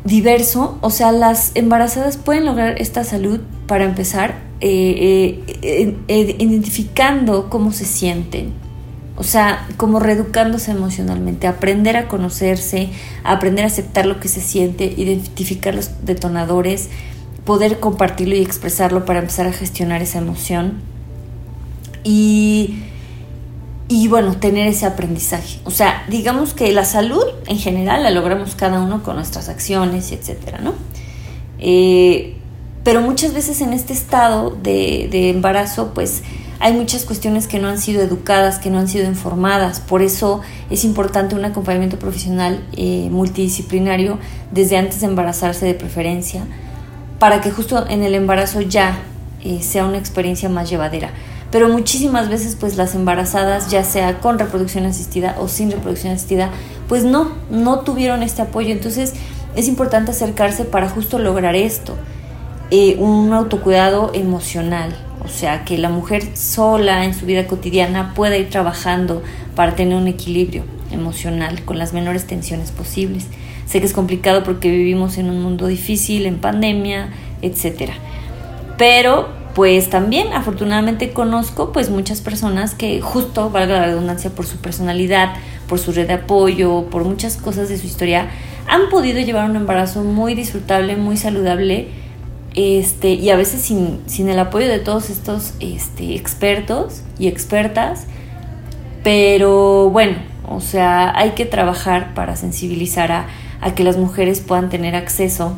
diverso, 0.04 0.78
o 0.80 0.90
sea, 0.90 1.12
las 1.12 1.52
embarazadas 1.54 2.16
pueden 2.16 2.44
lograr 2.44 2.80
esta 2.80 3.04
salud 3.04 3.40
para 3.66 3.84
empezar 3.84 4.36
eh, 4.60 5.42
eh, 5.62 6.36
identificando 6.38 7.48
cómo 7.48 7.72
se 7.72 7.84
sienten, 7.84 8.52
o 9.16 9.22
sea, 9.22 9.66
como 9.76 10.00
reeducándose 10.00 10.72
emocionalmente, 10.72 11.46
aprender 11.46 11.96
a 11.96 12.08
conocerse, 12.08 12.90
aprender 13.22 13.64
a 13.64 13.68
aceptar 13.68 14.06
lo 14.06 14.20
que 14.20 14.28
se 14.28 14.40
siente, 14.40 14.92
identificar 14.96 15.74
los 15.74 16.04
detonadores, 16.04 16.88
poder 17.44 17.78
compartirlo 17.78 18.34
y 18.34 18.42
expresarlo 18.42 19.04
para 19.04 19.20
empezar 19.20 19.46
a 19.46 19.52
gestionar 19.52 20.02
esa 20.02 20.18
emoción. 20.18 20.80
Y, 22.02 22.82
y 23.88 24.08
bueno, 24.08 24.36
tener 24.36 24.66
ese 24.66 24.86
aprendizaje. 24.86 25.60
O 25.64 25.70
sea, 25.70 26.04
digamos 26.08 26.54
que 26.54 26.72
la 26.72 26.84
salud 26.84 27.24
en 27.46 27.58
general 27.58 28.02
la 28.02 28.10
logramos 28.10 28.54
cada 28.54 28.80
uno 28.80 29.02
con 29.02 29.16
nuestras 29.16 29.48
acciones, 29.48 30.10
etcétera, 30.10 30.58
¿no? 30.58 30.74
Eh, 31.58 32.36
pero 32.82 33.00
muchas 33.00 33.32
veces 33.32 33.60
en 33.60 33.72
este 33.72 33.92
estado 33.92 34.50
de, 34.50 35.30
embarazo, 35.30 35.92
pues 35.94 36.22
hay 36.60 36.72
muchas 36.72 37.04
cuestiones 37.04 37.46
que 37.46 37.58
no 37.58 37.68
han 37.68 37.78
sido 37.78 38.02
educadas, 38.02 38.58
que 38.58 38.70
no 38.70 38.78
han 38.78 38.88
sido 38.88 39.06
informadas. 39.06 39.80
Por 39.80 40.02
eso 40.02 40.40
es 40.70 40.84
importante 40.84 41.34
un 41.34 41.44
acompañamiento 41.44 41.98
profesional 41.98 42.62
eh, 42.76 43.08
multidisciplinario 43.10 44.18
desde 44.50 44.76
antes 44.76 45.00
de 45.00 45.06
embarazarse 45.06 45.66
de 45.66 45.74
preferencia, 45.74 46.44
para 47.18 47.40
que 47.40 47.50
justo 47.50 47.86
en 47.88 48.02
el 48.02 48.14
embarazo 48.14 48.60
ya 48.60 48.98
eh, 49.42 49.62
sea 49.62 49.86
una 49.86 49.98
experiencia 49.98 50.48
más 50.48 50.68
llevadera. 50.70 51.10
Pero 51.54 51.68
muchísimas 51.68 52.28
veces 52.28 52.56
pues 52.58 52.76
las 52.76 52.96
embarazadas, 52.96 53.70
ya 53.70 53.84
sea 53.84 54.18
con 54.18 54.40
reproducción 54.40 54.86
asistida 54.86 55.36
o 55.38 55.46
sin 55.46 55.70
reproducción 55.70 56.12
asistida, 56.12 56.50
pues 56.88 57.04
no, 57.04 57.30
no 57.48 57.78
tuvieron 57.78 58.24
este 58.24 58.42
apoyo. 58.42 58.72
Entonces 58.72 59.12
es 59.54 59.68
importante 59.68 60.10
acercarse 60.10 60.64
para 60.64 60.88
justo 60.88 61.20
lograr 61.20 61.54
esto, 61.54 61.94
eh, 62.72 62.96
un 62.98 63.32
autocuidado 63.32 64.10
emocional, 64.14 64.96
o 65.24 65.28
sea, 65.28 65.64
que 65.64 65.78
la 65.78 65.90
mujer 65.90 66.36
sola 66.36 67.04
en 67.04 67.14
su 67.14 67.24
vida 67.24 67.46
cotidiana 67.46 68.14
pueda 68.16 68.36
ir 68.36 68.50
trabajando 68.50 69.22
para 69.54 69.76
tener 69.76 69.96
un 69.96 70.08
equilibrio 70.08 70.64
emocional 70.90 71.64
con 71.64 71.78
las 71.78 71.92
menores 71.92 72.26
tensiones 72.26 72.72
posibles. 72.72 73.28
Sé 73.64 73.78
que 73.78 73.86
es 73.86 73.92
complicado 73.92 74.42
porque 74.42 74.72
vivimos 74.72 75.18
en 75.18 75.30
un 75.30 75.40
mundo 75.40 75.68
difícil, 75.68 76.26
en 76.26 76.38
pandemia, 76.38 77.10
etc. 77.42 77.92
Pero 78.76 79.28
pues 79.54 79.88
también 79.88 80.32
afortunadamente 80.32 81.12
conozco 81.12 81.72
pues 81.72 81.88
muchas 81.88 82.20
personas 82.20 82.74
que 82.74 83.00
justo, 83.00 83.50
valga 83.50 83.78
la 83.78 83.86
redundancia, 83.86 84.30
por 84.30 84.46
su 84.46 84.56
personalidad, 84.58 85.34
por 85.68 85.78
su 85.78 85.92
red 85.92 86.08
de 86.08 86.14
apoyo, 86.14 86.86
por 86.90 87.04
muchas 87.04 87.36
cosas 87.36 87.68
de 87.68 87.78
su 87.78 87.86
historia, 87.86 88.30
han 88.66 88.88
podido 88.88 89.20
llevar 89.20 89.48
un 89.48 89.56
embarazo 89.56 90.02
muy 90.02 90.34
disfrutable, 90.34 90.96
muy 90.96 91.16
saludable, 91.16 91.88
este, 92.54 93.10
y 93.10 93.30
a 93.30 93.36
veces 93.36 93.62
sin, 93.62 94.00
sin 94.06 94.28
el 94.28 94.38
apoyo 94.38 94.68
de 94.68 94.80
todos 94.80 95.08
estos 95.10 95.54
este, 95.60 96.14
expertos 96.14 97.02
y 97.18 97.28
expertas, 97.28 98.06
pero 99.04 99.88
bueno, 99.90 100.16
o 100.48 100.60
sea, 100.60 101.16
hay 101.16 101.30
que 101.30 101.44
trabajar 101.44 102.14
para 102.14 102.34
sensibilizar 102.34 103.12
a, 103.12 103.26
a 103.60 103.74
que 103.74 103.84
las 103.84 103.96
mujeres 103.96 104.40
puedan 104.40 104.68
tener 104.68 104.96
acceso 104.96 105.56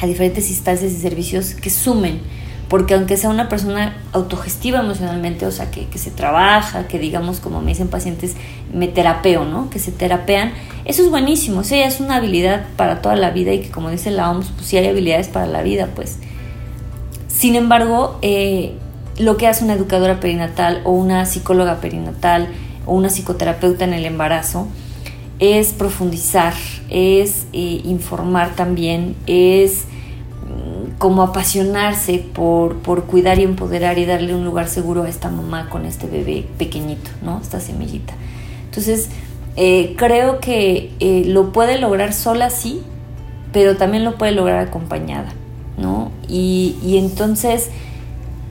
a 0.00 0.06
diferentes 0.06 0.50
instancias 0.50 0.92
y 0.92 0.96
servicios 0.96 1.54
que 1.54 1.70
sumen 1.70 2.20
porque 2.68 2.94
aunque 2.94 3.16
sea 3.16 3.30
una 3.30 3.48
persona 3.48 3.96
autogestiva 4.12 4.80
emocionalmente, 4.80 5.46
o 5.46 5.52
sea, 5.52 5.70
que, 5.70 5.86
se 5.96 6.10
trabaja, 6.10 6.88
que 6.88 6.98
digamos, 6.98 7.38
como 7.38 7.60
me 7.62 7.70
dicen 7.70 7.88
pacientes, 7.88 8.34
me 8.72 8.88
terapeo, 8.88 9.44
¿no? 9.44 9.70
Que 9.70 9.78
se 9.78 9.92
terapean, 9.92 10.52
eso 10.84 11.02
es 11.02 11.10
buenísimo, 11.10 11.60
eso 11.60 11.76
ya 11.76 11.86
es 11.86 12.00
una 12.00 12.16
habilidad 12.16 12.66
para 12.76 13.02
toda 13.02 13.14
la 13.14 13.30
vida 13.30 13.52
y 13.52 13.60
que 13.60 13.70
como 13.70 13.90
dice 13.90 14.10
la 14.10 14.30
OMS, 14.30 14.48
pues 14.48 14.66
sí 14.66 14.76
hay 14.76 14.88
habilidades 14.88 15.28
para 15.28 15.46
la 15.46 15.62
vida, 15.62 15.90
pues. 15.94 16.18
Sin 17.28 17.54
embargo, 17.54 18.18
eh, 18.22 18.74
lo 19.18 19.36
que 19.36 19.46
hace 19.46 19.64
una 19.64 19.74
educadora 19.74 20.18
perinatal 20.18 20.80
o 20.84 20.90
una 20.90 21.24
psicóloga 21.24 21.80
perinatal 21.80 22.48
o 22.84 22.94
una 22.94 23.10
psicoterapeuta 23.10 23.84
en 23.84 23.94
el 23.94 24.04
embarazo 24.06 24.66
es 25.38 25.72
profundizar, 25.72 26.54
es 26.88 27.46
eh, 27.52 27.82
informar 27.84 28.56
también, 28.56 29.14
es 29.26 29.84
como 30.98 31.22
apasionarse 31.22 32.18
por, 32.18 32.76
por 32.76 33.04
cuidar 33.04 33.38
y 33.38 33.42
empoderar 33.42 33.98
y 33.98 34.06
darle 34.06 34.34
un 34.34 34.44
lugar 34.44 34.68
seguro 34.68 35.02
a 35.02 35.08
esta 35.08 35.28
mamá 35.28 35.68
con 35.68 35.84
este 35.84 36.06
bebé 36.06 36.46
pequeñito, 36.56 37.10
¿no? 37.22 37.38
Esta 37.40 37.60
semillita. 37.60 38.14
Entonces, 38.64 39.10
eh, 39.56 39.94
creo 39.96 40.40
que 40.40 40.92
eh, 41.00 41.24
lo 41.26 41.52
puede 41.52 41.78
lograr 41.78 42.14
sola, 42.14 42.48
sí, 42.48 42.82
pero 43.52 43.76
también 43.76 44.04
lo 44.04 44.16
puede 44.16 44.32
lograr 44.32 44.66
acompañada, 44.66 45.32
¿no? 45.76 46.12
Y, 46.28 46.76
entonces 46.96 47.70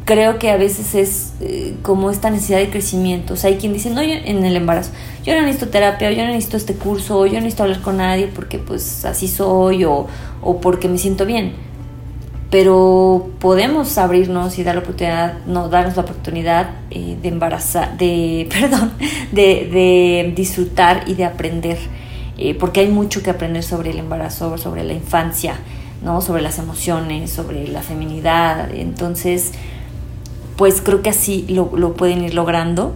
creo 0.06 0.38
que 0.38 0.52
a 0.52 0.58
veces 0.58 0.94
es 0.94 1.34
eh, 1.42 1.76
como 1.82 2.12
esta 2.12 2.30
necesidad 2.30 2.60
de 2.60 2.70
crecimiento. 2.70 3.34
O 3.34 3.38
sea, 3.38 3.50
hay 3.50 3.58
quien 3.58 3.74
dice, 3.74 3.90
no, 3.90 4.02
en 4.02 4.46
el 4.46 4.56
embarazo, 4.56 4.92
yo 5.24 5.34
no 5.34 5.42
necesito 5.42 5.70
terapia, 5.70 6.12
yo 6.12 6.24
no 6.24 6.28
necesito 6.28 6.58
este 6.58 6.76
curso, 6.76 7.26
yo 7.26 7.34
no 7.34 7.40
necesito 7.40 7.64
hablar 7.64 7.82
con 7.82 7.98
nadie 7.98 8.28
porque 8.28 8.60
pues 8.60 9.04
así 9.04 9.28
soy 9.28 9.84
o, 9.84 10.06
o 10.44 10.62
porque 10.62 10.88
me 10.88 11.00
siento 11.00 11.26
bien 11.26 11.65
pero 12.52 13.32
podemos 13.40 13.98
abrirnos 13.98 14.58
y 14.60 14.64
dar 14.64 14.76
la 14.76 14.82
oportunidad, 14.82 15.46
no, 15.46 15.68
darnos 15.70 15.96
la 15.96 16.04
oportunidad 16.04 16.70
eh, 16.92 17.18
de 17.22 17.28
embarazar, 17.28 17.98
de, 17.98 18.48
perdón, 18.60 18.94
de, 19.32 20.34
disfrutar 20.36 21.04
y 21.08 21.16
de 21.16 21.26
aprender, 21.26 21.78
eh, 22.38 22.54
porque 22.56 22.82
hay 22.82 22.90
mucho 22.90 23.24
que 23.24 23.30
aprender 23.30 23.64
sobre 23.64 23.92
el 23.92 24.00
embarazo, 24.00 24.58
sobre 24.58 24.84
la 24.84 24.94
infancia, 24.94 25.56
¿no? 26.04 26.22
sobre 26.22 26.42
las 26.42 26.60
emociones, 26.60 27.32
sobre 27.32 27.68
la 27.68 27.82
feminidad, 27.82 28.74
entonces, 28.74 29.54
pues 30.56 30.82
creo 30.82 31.02
que 31.02 31.10
así 31.10 31.46
lo, 31.50 31.94
pueden 31.94 32.24
ir 32.24 32.34
logrando. 32.34 32.96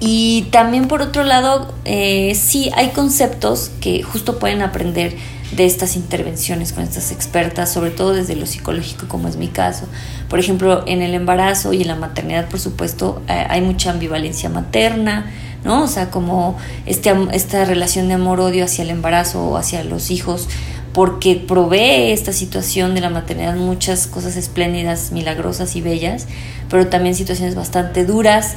Y 0.00 0.48
también 0.50 0.88
por 0.88 1.02
otro 1.02 1.24
lado, 1.24 1.72
eh, 1.84 2.34
sí 2.34 2.70
hay 2.74 2.88
conceptos 2.88 3.70
que 3.80 4.02
justo 4.02 4.38
pueden 4.38 4.62
aprender 4.62 5.14
de 5.52 5.66
estas 5.66 5.96
intervenciones 5.96 6.72
con 6.72 6.84
estas 6.84 7.12
expertas, 7.12 7.72
sobre 7.72 7.90
todo 7.90 8.14
desde 8.14 8.36
lo 8.36 8.46
psicológico, 8.46 9.08
como 9.08 9.28
es 9.28 9.36
mi 9.36 9.48
caso. 9.48 9.86
Por 10.28 10.38
ejemplo, 10.38 10.84
en 10.86 11.02
el 11.02 11.12
embarazo 11.14 11.72
y 11.72 11.82
en 11.82 11.88
la 11.88 11.96
maternidad, 11.96 12.48
por 12.48 12.60
supuesto, 12.60 13.20
eh, 13.28 13.46
hay 13.48 13.60
mucha 13.60 13.90
ambivalencia 13.90 14.48
materna, 14.48 15.30
¿no? 15.64 15.82
O 15.82 15.88
sea, 15.88 16.10
como 16.10 16.56
este, 16.86 17.12
esta 17.32 17.64
relación 17.64 18.08
de 18.08 18.14
amor-odio 18.14 18.64
hacia 18.64 18.84
el 18.84 18.90
embarazo 18.90 19.44
o 19.44 19.56
hacia 19.56 19.84
los 19.84 20.10
hijos, 20.10 20.48
porque 20.92 21.36
provee 21.36 22.12
esta 22.12 22.32
situación 22.32 22.94
de 22.94 23.00
la 23.00 23.10
maternidad 23.10 23.54
muchas 23.54 24.06
cosas 24.06 24.36
espléndidas, 24.36 25.12
milagrosas 25.12 25.76
y 25.76 25.80
bellas, 25.80 26.26
pero 26.68 26.88
también 26.88 27.14
situaciones 27.14 27.54
bastante 27.54 28.04
duras, 28.04 28.56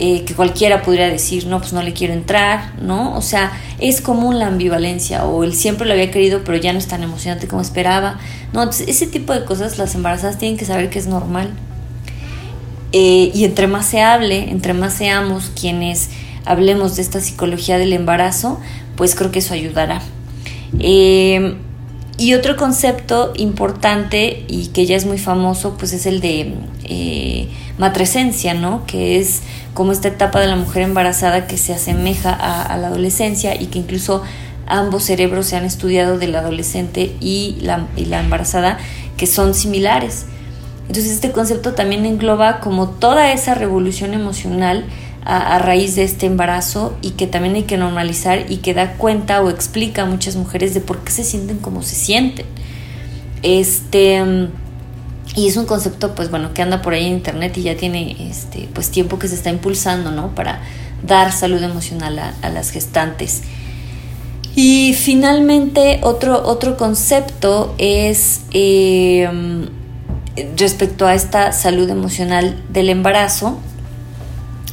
eh, 0.00 0.24
que 0.24 0.34
cualquiera 0.34 0.82
podría 0.82 1.08
decir, 1.08 1.46
no, 1.46 1.58
pues 1.58 1.72
no 1.72 1.82
le 1.82 1.92
quiero 1.92 2.14
entrar, 2.14 2.72
¿no? 2.80 3.16
O 3.16 3.22
sea, 3.22 3.52
es 3.80 4.00
común 4.00 4.38
la 4.38 4.46
ambivalencia 4.46 5.24
o 5.24 5.42
el 5.42 5.54
siempre 5.54 5.86
lo 5.86 5.92
había 5.92 6.10
querido 6.12 6.42
pero 6.44 6.56
ya 6.56 6.72
no 6.72 6.78
es 6.78 6.86
tan 6.86 7.02
emocionante 7.02 7.48
como 7.48 7.62
esperaba, 7.62 8.18
¿no? 8.52 8.62
Ese 8.70 9.06
tipo 9.08 9.32
de 9.32 9.44
cosas 9.44 9.76
las 9.76 9.94
embarazadas 9.96 10.38
tienen 10.38 10.56
que 10.56 10.64
saber 10.64 10.88
que 10.88 11.00
es 11.00 11.08
normal. 11.08 11.50
Eh, 12.92 13.32
y 13.34 13.44
entre 13.44 13.66
más 13.66 13.86
se 13.86 14.00
hable, 14.00 14.50
entre 14.50 14.72
más 14.72 14.94
seamos 14.94 15.50
quienes 15.58 16.10
hablemos 16.44 16.96
de 16.96 17.02
esta 17.02 17.20
psicología 17.20 17.76
del 17.76 17.92
embarazo, 17.92 18.60
pues 18.96 19.14
creo 19.14 19.30
que 19.32 19.40
eso 19.40 19.52
ayudará. 19.52 20.00
Eh, 20.78 21.56
y 22.18 22.34
otro 22.34 22.56
concepto 22.56 23.32
importante 23.36 24.44
y 24.48 24.66
que 24.68 24.84
ya 24.86 24.96
es 24.96 25.06
muy 25.06 25.18
famoso, 25.18 25.76
pues 25.78 25.92
es 25.92 26.04
el 26.04 26.20
de 26.20 27.48
matresencia, 27.78 28.54
¿no? 28.54 28.84
Que 28.86 29.18
es 29.18 29.42
como 29.72 29.92
esta 29.92 30.08
etapa 30.08 30.40
de 30.40 30.48
la 30.48 30.56
mujer 30.56 30.82
embarazada 30.82 31.46
que 31.46 31.56
se 31.56 31.72
asemeja 31.72 32.32
a, 32.32 32.76
la 32.76 32.88
adolescencia 32.88 33.60
y 33.60 33.66
que 33.66 33.78
incluso 33.78 34.22
ambos 34.66 35.04
cerebros 35.04 35.46
se 35.46 35.56
han 35.56 35.64
estudiado 35.64 36.18
del 36.18 36.34
adolescente 36.34 37.14
y 37.20 37.56
la, 37.60 37.86
la 37.96 38.20
embarazada 38.20 38.78
que 39.16 39.26
son 39.26 39.54
similares. 39.54 40.26
Entonces 40.88 41.12
este 41.12 41.30
concepto 41.30 41.74
también 41.74 42.04
engloba 42.04 42.60
como 42.60 42.88
toda 42.88 43.32
esa 43.32 43.54
revolución 43.54 44.14
emocional 44.14 44.84
a, 45.30 45.58
raíz 45.58 45.94
de 45.94 46.04
este 46.04 46.24
embarazo 46.24 46.96
y 47.02 47.10
que 47.10 47.26
también 47.26 47.54
hay 47.54 47.64
que 47.64 47.76
normalizar 47.76 48.50
y 48.50 48.56
que 48.56 48.72
da 48.72 48.94
cuenta 48.94 49.42
o 49.42 49.50
explica 49.50 50.02
a 50.02 50.06
muchas 50.06 50.36
mujeres 50.36 50.72
de 50.72 50.80
por 50.80 51.00
qué 51.00 51.12
se 51.12 51.22
sienten 51.22 51.58
como 51.58 51.82
se 51.82 51.96
sienten. 51.96 52.46
Este 53.42 54.48
y 55.36 55.46
es 55.46 55.56
un 55.56 55.66
concepto, 55.66 56.14
pues 56.14 56.30
bueno, 56.30 56.54
que 56.54 56.62
anda 56.62 56.80
por 56.80 56.94
ahí 56.94 57.06
en 57.06 57.12
internet 57.12 57.56
y 57.58 57.62
ya 57.62 57.76
tiene 57.76 58.16
este, 58.30 58.68
pues 58.72 58.90
tiempo 58.90 59.18
que 59.18 59.28
se 59.28 59.34
está 59.34 59.50
impulsando, 59.50 60.10
¿no? 60.10 60.34
Para 60.34 60.62
dar 61.06 61.30
salud 61.30 61.62
emocional 61.62 62.18
a, 62.18 62.48
las 62.48 62.70
gestantes. 62.70 63.42
Y 64.56 64.94
finalmente, 64.94 66.00
otro, 66.02 66.42
otro 66.44 66.76
concepto 66.78 67.74
es 67.78 68.40
em, 68.52 69.68
respecto 70.56 71.06
a 71.06 71.14
esta 71.14 71.52
salud 71.52 71.88
emocional 71.90 72.60
del 72.70 72.88
embarazo, 72.88 73.58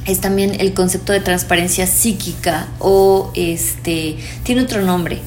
es 0.06 0.22
también 0.22 0.60
el 0.60 0.74
concepto 0.74 1.14
de 1.14 1.20
transparencia 1.20 1.88
psíquica 1.88 2.68
o 2.80 3.32
este, 3.34 4.18
tiene 4.44 4.62
otro 4.62 4.82
nombre, 4.82 5.20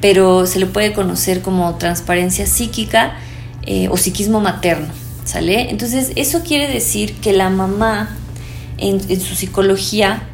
pero 0.00 0.46
se 0.46 0.58
le 0.58 0.66
puede 0.66 0.92
conocer 0.92 1.40
como 1.40 1.76
transparencia 1.76 2.46
psíquica 2.46 3.16
eh, 3.62 3.88
o 3.88 3.96
psiquismo 3.96 4.40
materno, 4.40 4.88
¿sale? 5.24 5.70
Entonces, 5.70 6.12
eso 6.16 6.42
quiere 6.42 6.72
decir 6.72 7.14
que 7.20 7.32
la 7.32 7.48
mamá 7.48 8.16
en, 8.78 9.00
su 9.20 9.34
psicología 9.36 10.24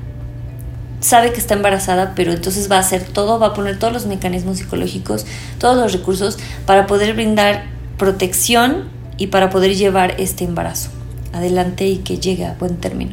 sabe 1.00 1.32
que 1.32 1.38
está 1.38 1.54
embarazada, 1.54 2.14
pero 2.14 2.32
entonces 2.32 2.70
va 2.70 2.76
a 2.76 2.80
hacer 2.80 3.04
todo, 3.04 3.38
va 3.38 3.48
a 3.48 3.54
poner 3.54 3.78
todos 3.78 3.92
los 3.92 4.06
mecanismos 4.06 4.58
psicológicos, 4.58 5.26
todos 5.58 5.76
los 5.76 5.92
recursos 5.92 6.38
para 6.66 6.86
poder 6.86 7.14
brindar 7.14 7.64
protección 7.98 8.88
y 9.18 9.28
para 9.28 9.50
poder 9.50 9.76
llevar 9.76 10.16
este 10.18 10.44
embarazo 10.44 10.90
adelante 11.32 11.86
y 11.86 11.98
que 11.98 12.18
llegue 12.18 12.46
a 12.46 12.54
buen 12.54 12.76
término. 12.76 13.12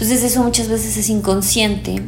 Entonces 0.00 0.22
eso 0.22 0.42
muchas 0.42 0.68
veces 0.68 0.96
es 0.96 1.10
inconsciente 1.10 2.00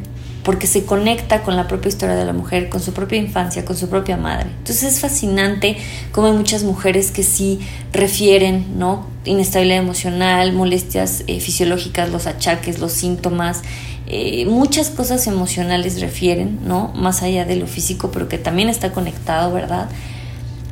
porque 0.45 0.67
se 0.67 0.87
conecta 0.87 1.43
con 1.43 1.57
la 1.57 1.69
propia 1.69 1.91
historia 1.91 2.15
de 2.15 2.25
la 2.25 2.33
mujer, 2.33 2.71
con 2.71 2.81
su 2.81 2.95
propia 2.95 3.19
infancia, 3.19 3.67
con 3.67 3.77
su 3.77 3.91
propia 3.91 4.17
madre. 4.17 4.47
Entonces 4.49 4.95
es 4.95 5.01
fascinante 5.01 5.77
cómo 6.11 6.29
hay 6.29 6.33
muchas 6.33 6.63
mujeres 6.63 7.11
que 7.11 7.23
sí 7.23 7.61
refieren, 7.93 8.79
¿no? 8.79 9.07
Inestabilidad 9.27 9.77
emocional, 9.77 10.55
molestias 10.55 11.25
eh, 11.27 11.39
fisiológicas, 11.39 12.09
los 12.09 12.27
achaques, 12.27 12.79
los 12.79 12.93
síntomas, 12.93 13.61
eh, 14.07 14.47
muchas 14.47 14.89
cosas 14.89 15.27
emocionales 15.27 16.01
refieren, 16.01 16.61
¿no? 16.65 16.95
Más 16.95 17.23
allá 17.23 17.45
de 17.45 17.57
lo 17.57 17.67
físico, 17.67 18.11
pero 18.11 18.27
que 18.27 18.39
también 18.39 18.71
está 18.71 18.93
conectado, 18.93 19.53
¿verdad? 19.53 19.91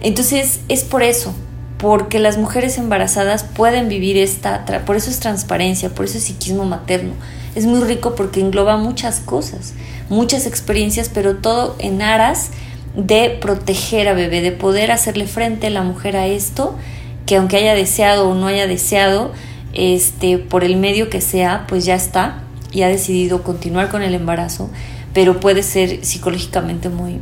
Entonces 0.01 0.61
es 0.69 0.85
por 0.85 1.03
eso, 1.03 1.35
porque 1.81 2.19
las 2.19 2.37
mujeres 2.37 2.77
embarazadas 2.77 3.43
pueden 3.43 3.88
vivir 3.88 4.19
esta, 4.19 4.66
por 4.85 4.97
eso 4.97 5.11
es 5.11 5.19
transparencia, 5.19 5.88
por 5.88 6.05
eso 6.05 6.19
es 6.19 6.25
psiquismo 6.25 6.66
materno. 6.66 7.14
Es 7.55 7.64
muy 7.64 7.81
rico 7.81 8.14
porque 8.14 8.40
engloba 8.40 8.77
muchas 8.77 9.21
cosas, 9.21 9.73
muchas 10.11 10.47
experiencias, 10.47 11.09
pero 11.09 11.37
todo 11.37 11.77
en 11.79 12.03
aras 12.03 12.51
de 12.95 13.38
proteger 13.40 14.09
a 14.09 14.12
bebé, 14.12 14.43
de 14.43 14.53
poder 14.53 14.93
hacerle 14.93 15.27
frente 15.27 15.69
a 15.69 15.71
la 15.71 15.83
mujer 15.83 16.16
a 16.16 16.27
esto, 16.27 16.77
que 17.25 17.37
aunque 17.37 17.57
haya 17.57 17.75
deseado 17.75 18.29
o 18.29 18.35
no 18.35 18.47
haya 18.47 18.66
deseado, 18.66 19.33
este, 19.73 20.37
por 20.37 20.64
el 20.64 20.77
medio 20.77 21.09
que 21.09 21.23
sea, 21.23 21.64
pues 21.66 21.87
ya 21.87 21.95
está 21.95 22.43
y 22.73 22.83
ha 22.83 22.88
decidido 22.88 23.43
continuar 23.43 23.88
con 23.88 24.03
el 24.03 24.14
embarazo, 24.14 24.69
pero 25.14 25.40
puede 25.40 25.62
ser 25.62 26.05
psicológicamente 26.05 26.90
muy, 26.90 27.21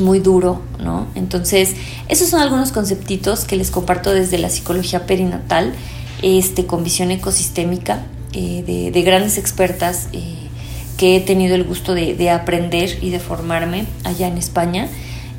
muy 0.00 0.20
duro, 0.20 0.62
¿no? 0.82 1.06
Entonces, 1.14 1.74
esos 2.08 2.28
son 2.28 2.40
algunos 2.40 2.72
conceptitos 2.72 3.44
que 3.44 3.56
les 3.56 3.70
comparto 3.70 4.12
desde 4.12 4.38
la 4.38 4.50
psicología 4.50 5.06
perinatal, 5.06 5.72
este, 6.22 6.66
con 6.66 6.84
visión 6.84 7.10
ecosistémica 7.10 8.02
eh, 8.32 8.90
de, 8.92 9.02
grandes 9.02 9.38
expertas 9.38 10.08
eh, 10.12 10.34
que 10.96 11.16
he 11.16 11.20
tenido 11.20 11.54
el 11.54 11.64
gusto 11.64 11.94
de, 11.94 12.30
aprender 12.30 12.98
y 13.00 13.10
de 13.10 13.20
formarme 13.20 13.86
allá 14.04 14.26
en 14.26 14.36
España. 14.36 14.88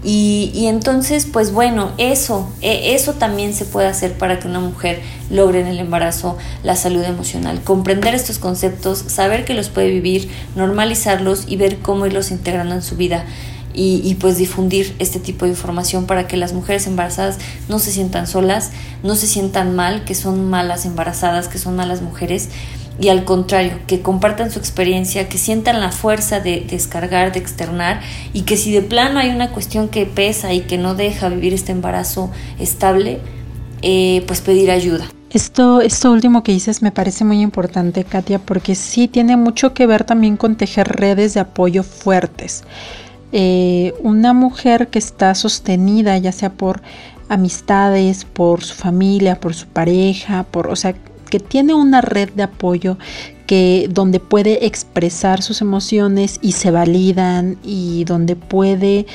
Y, 0.01 0.65
entonces, 0.67 1.27
pues 1.31 1.51
bueno, 1.51 1.91
eso, 1.97 2.49
e, 2.61 2.95
eso 2.95 3.15
también 3.15 3.53
se 3.53 3.65
puede 3.65 3.87
hacer 3.87 4.13
para 4.13 4.39
que 4.39 4.47
una 4.47 4.61
mujer 4.61 5.01
logre 5.29 5.59
en 5.59 5.67
el 5.67 5.77
embarazo 5.77 6.37
la 6.63 6.77
salud 6.77 7.03
emocional. 7.03 7.61
Comprender 7.63 8.15
estos 8.15 8.39
conceptos, 8.39 8.99
saber 9.07 9.43
que 9.43 9.53
los 9.53 9.67
puede 9.67 9.89
vivir, 9.89 10.29
normalizarlos 10.55 11.43
y 11.47 11.57
ver 11.57 11.79
cómo 11.79 12.05
irlos 12.05 12.31
integrando 12.31 12.75
en 12.75 12.81
su 12.81 12.95
vida. 12.95 13.25
Y, 13.73 14.15
pues 14.15 14.37
difundir 14.37 14.95
este 14.99 15.19
tipo 15.19 15.45
de 15.45 15.51
información 15.51 16.05
para 16.05 16.27
que 16.27 16.35
las 16.35 16.51
mujeres 16.51 16.85
embarazadas 16.87 17.37
no 17.69 17.79
se 17.79 17.91
sientan 17.91 18.27
solas, 18.27 18.71
no 19.03 19.15
se 19.15 19.25
sientan 19.25 19.75
mal, 19.75 20.03
que 20.03 20.15
son 20.15 20.49
malas 20.49 20.85
embarazadas, 20.85 21.47
que 21.47 21.59
son 21.59 21.77
malas 21.77 22.01
mujeres, 22.01 22.49
y 22.99 23.07
al 23.07 23.23
contrario, 23.23 23.79
que 23.87 24.01
compartan 24.01 24.51
su 24.51 24.59
experiencia, 24.59 25.29
que 25.29 25.37
sientan 25.37 25.79
la 25.79 25.91
fuerza 25.91 26.41
de 26.41 26.65
descargar, 26.69 27.31
de 27.31 27.39
externar 27.39 28.01
y 28.33 28.41
que 28.41 28.57
si 28.57 28.73
de 28.73 28.81
plano 28.81 29.19
hay 29.19 29.29
una 29.29 29.51
cuestión 29.51 29.87
que 29.87 30.05
pesa 30.05 30.53
y 30.53 30.61
que 30.61 30.77
no 30.77 30.95
deja 30.95 31.29
vivir 31.29 31.53
este 31.53 31.71
embarazo 31.71 32.29
estable, 32.59 33.19
eh, 33.81 34.23
pues 34.27 34.41
pedir 34.41 34.69
ayuda. 34.69 35.05
Esto, 35.29 35.79
esto 35.79 36.11
último 36.11 36.43
que 36.43 36.51
dices 36.51 36.81
me 36.81 36.91
parece 36.91 37.23
muy 37.23 37.41
importante, 37.41 38.03
Katia, 38.03 38.39
porque 38.39 38.75
sí 38.75 39.07
tiene 39.07 39.37
mucho 39.37 39.73
que 39.73 39.85
ver 39.85 40.03
también 40.03 40.35
con 40.37 40.55
tejer 40.55 40.87
redes 40.87 41.35
de 41.35 41.39
apoyo 41.39 41.83
fuertes. 41.83 42.63
Eh, 43.31 43.93
una 44.01 44.33
mujer 44.33 44.87
que 44.87 44.99
está 44.99 45.35
sostenida, 45.35 46.17
ya 46.17 46.31
sea 46.31 46.51
por 46.53 46.81
amistades, 47.29 48.25
por 48.25 48.63
su 48.63 48.73
familia, 48.73 49.39
por 49.39 49.53
su 49.53 49.67
pareja, 49.67 50.45
por, 50.49 50.67
o 50.67 50.75
sea, 50.75 50.95
que 51.29 51.39
tiene 51.39 51.73
una 51.73 52.01
red 52.01 52.29
de 52.33 52.43
apoyo 52.43 52.97
que 53.45 53.87
donde 53.89 54.19
puede 54.19 54.65
expresar 54.65 55.41
sus 55.41 55.61
emociones 55.61 56.39
y 56.41 56.51
se 56.51 56.71
validan 56.71 57.57
y 57.63 58.03
donde 58.05 58.35
puede 58.35 59.05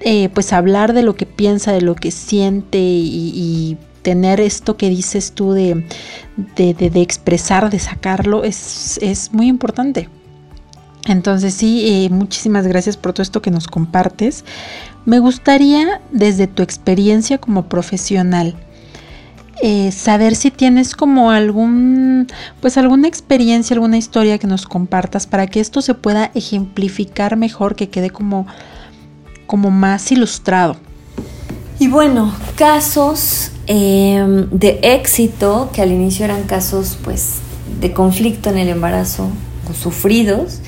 eh, 0.00 0.30
pues 0.30 0.52
hablar 0.52 0.92
de 0.92 1.02
lo 1.02 1.14
que 1.14 1.26
piensa, 1.26 1.72
de 1.72 1.82
lo 1.82 1.94
que 1.94 2.10
siente 2.10 2.78
y, 2.78 3.76
tener 4.02 4.40
esto 4.40 4.78
que 4.78 4.88
dices 4.88 5.32
tú 5.32 5.52
de, 5.52 5.84
de, 6.56 7.02
expresar, 7.02 7.68
de 7.68 7.78
sacarlo, 7.78 8.44
es, 8.44 9.28
muy 9.30 9.46
importante. 9.46 10.08
Entonces 11.06 11.54
sí, 11.54 11.82
eh, 11.86 12.10
muchísimas 12.10 12.66
gracias 12.66 12.96
por 12.96 13.12
todo 13.12 13.22
esto 13.22 13.42
que 13.42 13.50
nos 13.50 13.66
compartes. 13.66 14.44
Me 15.06 15.18
gustaría 15.18 16.00
desde 16.12 16.46
tu 16.46 16.62
experiencia 16.62 17.38
como 17.38 17.68
profesional, 17.68 18.54
eh, 19.62 19.92
saber 19.92 20.36
si 20.36 20.50
tienes 20.50 20.94
como 20.94 21.30
algún, 21.30 22.26
pues 22.60 22.78
alguna 22.78 23.08
experiencia, 23.08 23.74
alguna 23.74 23.98
historia 23.98 24.38
que 24.38 24.46
nos 24.46 24.66
compartas 24.66 25.26
para 25.26 25.46
que 25.46 25.60
esto 25.60 25.82
se 25.82 25.94
pueda 25.94 26.30
ejemplificar 26.34 27.36
mejor, 27.36 27.76
que 27.76 27.90
quede 27.90 28.10
como, 28.10 28.46
como 29.46 29.70
más 29.70 30.12
ilustrado. 30.12 30.76
Y 31.78 31.88
bueno, 31.88 32.32
casos 32.56 33.52
em, 33.66 34.48
de 34.50 34.80
éxito, 34.82 35.70
que 35.72 35.80
al 35.82 35.92
inicio 35.92 36.26
eran 36.26 36.44
casos 36.44 36.98
pues 37.02 37.36
de 37.80 37.92
conflicto 37.92 38.50
en 38.50 38.58
el 38.58 38.68
embarazo 38.68 39.28
o 39.68 39.74
sufridos, 39.74 40.60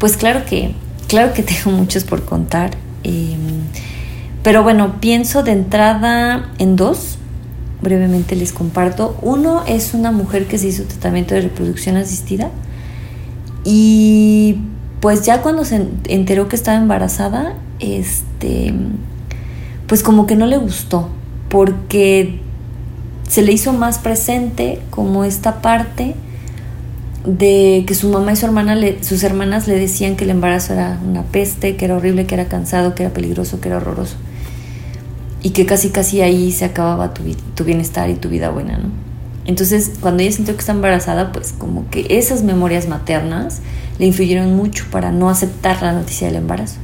pues 0.00 0.16
claro 0.16 0.44
que, 0.44 0.74
claro 1.06 1.32
que 1.32 1.42
tengo 1.44 1.70
muchos 1.70 2.02
por 2.02 2.24
contar. 2.24 2.72
Em, 3.04 3.60
pero 4.42 4.64
bueno, 4.64 4.96
pienso 5.00 5.44
de 5.44 5.52
entrada 5.52 6.50
en 6.58 6.74
dos 6.74 7.18
brevemente 7.82 8.36
les 8.36 8.52
comparto. 8.52 9.16
Uno 9.22 9.62
es 9.66 9.94
una 9.94 10.12
mujer 10.12 10.46
que 10.46 10.58
se 10.58 10.68
hizo 10.68 10.84
tratamiento 10.84 11.34
de 11.34 11.42
reproducción 11.42 11.96
asistida 11.96 12.50
y 13.64 14.58
pues 15.00 15.24
ya 15.24 15.40
cuando 15.42 15.64
se 15.64 15.86
enteró 16.08 16.48
que 16.48 16.56
estaba 16.56 16.76
embarazada, 16.76 17.54
este, 17.78 18.74
pues 19.86 20.02
como 20.02 20.26
que 20.26 20.36
no 20.36 20.46
le 20.46 20.58
gustó 20.58 21.08
porque 21.48 22.38
se 23.28 23.42
le 23.42 23.52
hizo 23.52 23.72
más 23.72 23.98
presente 23.98 24.80
como 24.90 25.24
esta 25.24 25.62
parte 25.62 26.14
de 27.24 27.84
que 27.86 27.94
su 27.94 28.08
mamá 28.08 28.32
y 28.32 28.36
su 28.36 28.46
hermana 28.46 28.76
sus 29.02 29.22
hermanas 29.22 29.68
le 29.68 29.78
decían 29.78 30.16
que 30.16 30.24
el 30.24 30.30
embarazo 30.30 30.72
era 30.72 30.98
una 31.06 31.22
peste, 31.22 31.76
que 31.76 31.84
era 31.84 31.96
horrible, 31.96 32.26
que 32.26 32.34
era 32.34 32.46
cansado, 32.46 32.94
que 32.94 33.02
era 33.02 33.12
peligroso, 33.12 33.60
que 33.60 33.68
era 33.68 33.76
horroroso 33.78 34.16
y 35.42 35.50
que 35.50 35.66
casi 35.66 35.90
casi 35.90 36.20
ahí 36.20 36.52
se 36.52 36.64
acababa 36.64 37.14
tu, 37.14 37.22
tu 37.54 37.64
bienestar 37.64 38.10
y 38.10 38.14
tu 38.14 38.28
vida 38.28 38.50
buena, 38.50 38.78
¿no? 38.78 38.90
Entonces, 39.46 39.92
cuando 40.00 40.22
ella 40.22 40.32
sintió 40.32 40.54
que 40.54 40.60
está 40.60 40.72
embarazada, 40.72 41.32
pues 41.32 41.52
como 41.56 41.88
que 41.90 42.06
esas 42.10 42.42
memorias 42.42 42.88
maternas 42.88 43.60
le 43.98 44.06
influyeron 44.06 44.54
mucho 44.54 44.84
para 44.90 45.12
no 45.12 45.30
aceptar 45.30 45.82
la 45.82 45.92
noticia 45.92 46.26
del 46.26 46.36
embarazo. 46.36 46.76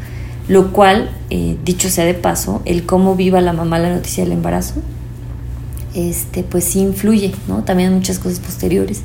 Lo 0.48 0.72
cual, 0.72 1.10
eh, 1.30 1.56
dicho 1.64 1.90
sea 1.90 2.04
de 2.04 2.14
paso, 2.14 2.62
el 2.64 2.84
cómo 2.86 3.14
viva 3.14 3.40
la 3.40 3.52
mamá 3.52 3.78
la 3.78 3.90
noticia 3.94 4.24
del 4.24 4.32
embarazo, 4.32 4.74
este, 5.94 6.44
pues 6.44 6.64
sí 6.64 6.80
influye, 6.80 7.34
¿no? 7.46 7.62
También 7.62 7.92
muchas 7.92 8.18
cosas 8.18 8.40
posteriores. 8.40 9.02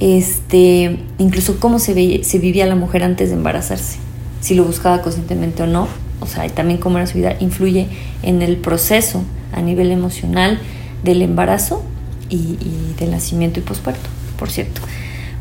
Este, 0.00 0.98
incluso 1.18 1.60
cómo 1.60 1.78
se, 1.78 2.24
se 2.24 2.38
vivía 2.38 2.66
la 2.66 2.74
mujer 2.74 3.04
antes 3.04 3.28
de 3.28 3.36
embarazarse, 3.36 3.98
si 4.40 4.54
lo 4.54 4.64
buscaba 4.64 5.02
conscientemente 5.02 5.62
o 5.62 5.66
no, 5.66 5.88
o 6.20 6.26
sea, 6.26 6.48
también 6.48 6.78
cómo 6.78 6.98
era 6.98 7.06
su 7.06 7.18
vida, 7.18 7.36
influye 7.40 7.86
en 8.22 8.42
el 8.42 8.56
proceso 8.56 9.22
a 9.52 9.60
nivel 9.60 9.90
emocional 9.90 10.58
del 11.02 11.22
embarazo 11.22 11.84
y, 12.28 12.56
del 12.98 13.10
nacimiento 13.10 13.60
y 13.60 13.62
posparto, 13.62 14.08
por 14.38 14.50
cierto. 14.50 14.80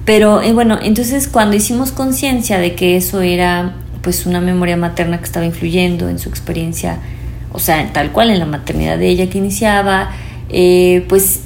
Pero 0.05 0.41
eh, 0.41 0.53
bueno, 0.53 0.79
entonces 0.81 1.27
cuando 1.27 1.55
hicimos 1.55 1.91
conciencia 1.91 2.57
de 2.57 2.73
que 2.73 2.95
eso 2.95 3.21
era 3.21 3.75
pues 4.01 4.25
una 4.25 4.41
memoria 4.41 4.77
materna 4.77 5.19
que 5.19 5.25
estaba 5.25 5.45
influyendo 5.45 6.09
en 6.09 6.19
su 6.19 6.29
experiencia, 6.29 6.97
o 7.51 7.59
sea, 7.59 7.91
tal 7.93 8.11
cual 8.11 8.31
en 8.31 8.39
la 8.39 8.45
maternidad 8.45 8.97
de 8.97 9.09
ella 9.09 9.29
que 9.29 9.37
iniciaba, 9.37 10.11
eh, 10.49 11.05
pues 11.07 11.41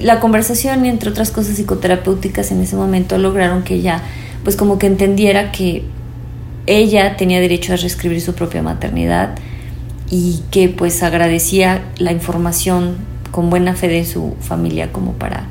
la 0.00 0.20
conversación 0.20 0.86
y 0.86 0.88
entre 0.88 1.10
otras 1.10 1.30
cosas 1.30 1.56
psicoterapéuticas 1.56 2.52
en 2.52 2.60
ese 2.60 2.76
momento 2.76 3.18
lograron 3.18 3.64
que 3.64 3.74
ella 3.74 4.02
pues 4.44 4.54
como 4.56 4.78
que 4.78 4.86
entendiera 4.86 5.50
que 5.50 5.84
ella 6.66 7.16
tenía 7.16 7.40
derecho 7.40 7.72
a 7.72 7.76
reescribir 7.76 8.20
su 8.20 8.34
propia 8.34 8.62
maternidad 8.62 9.36
y 10.10 10.42
que 10.50 10.68
pues 10.68 11.02
agradecía 11.02 11.82
la 11.98 12.12
información 12.12 12.96
con 13.30 13.50
buena 13.50 13.74
fe 13.74 13.88
de 13.88 14.04
su 14.04 14.36
familia 14.40 14.92
como 14.92 15.12
para 15.14 15.46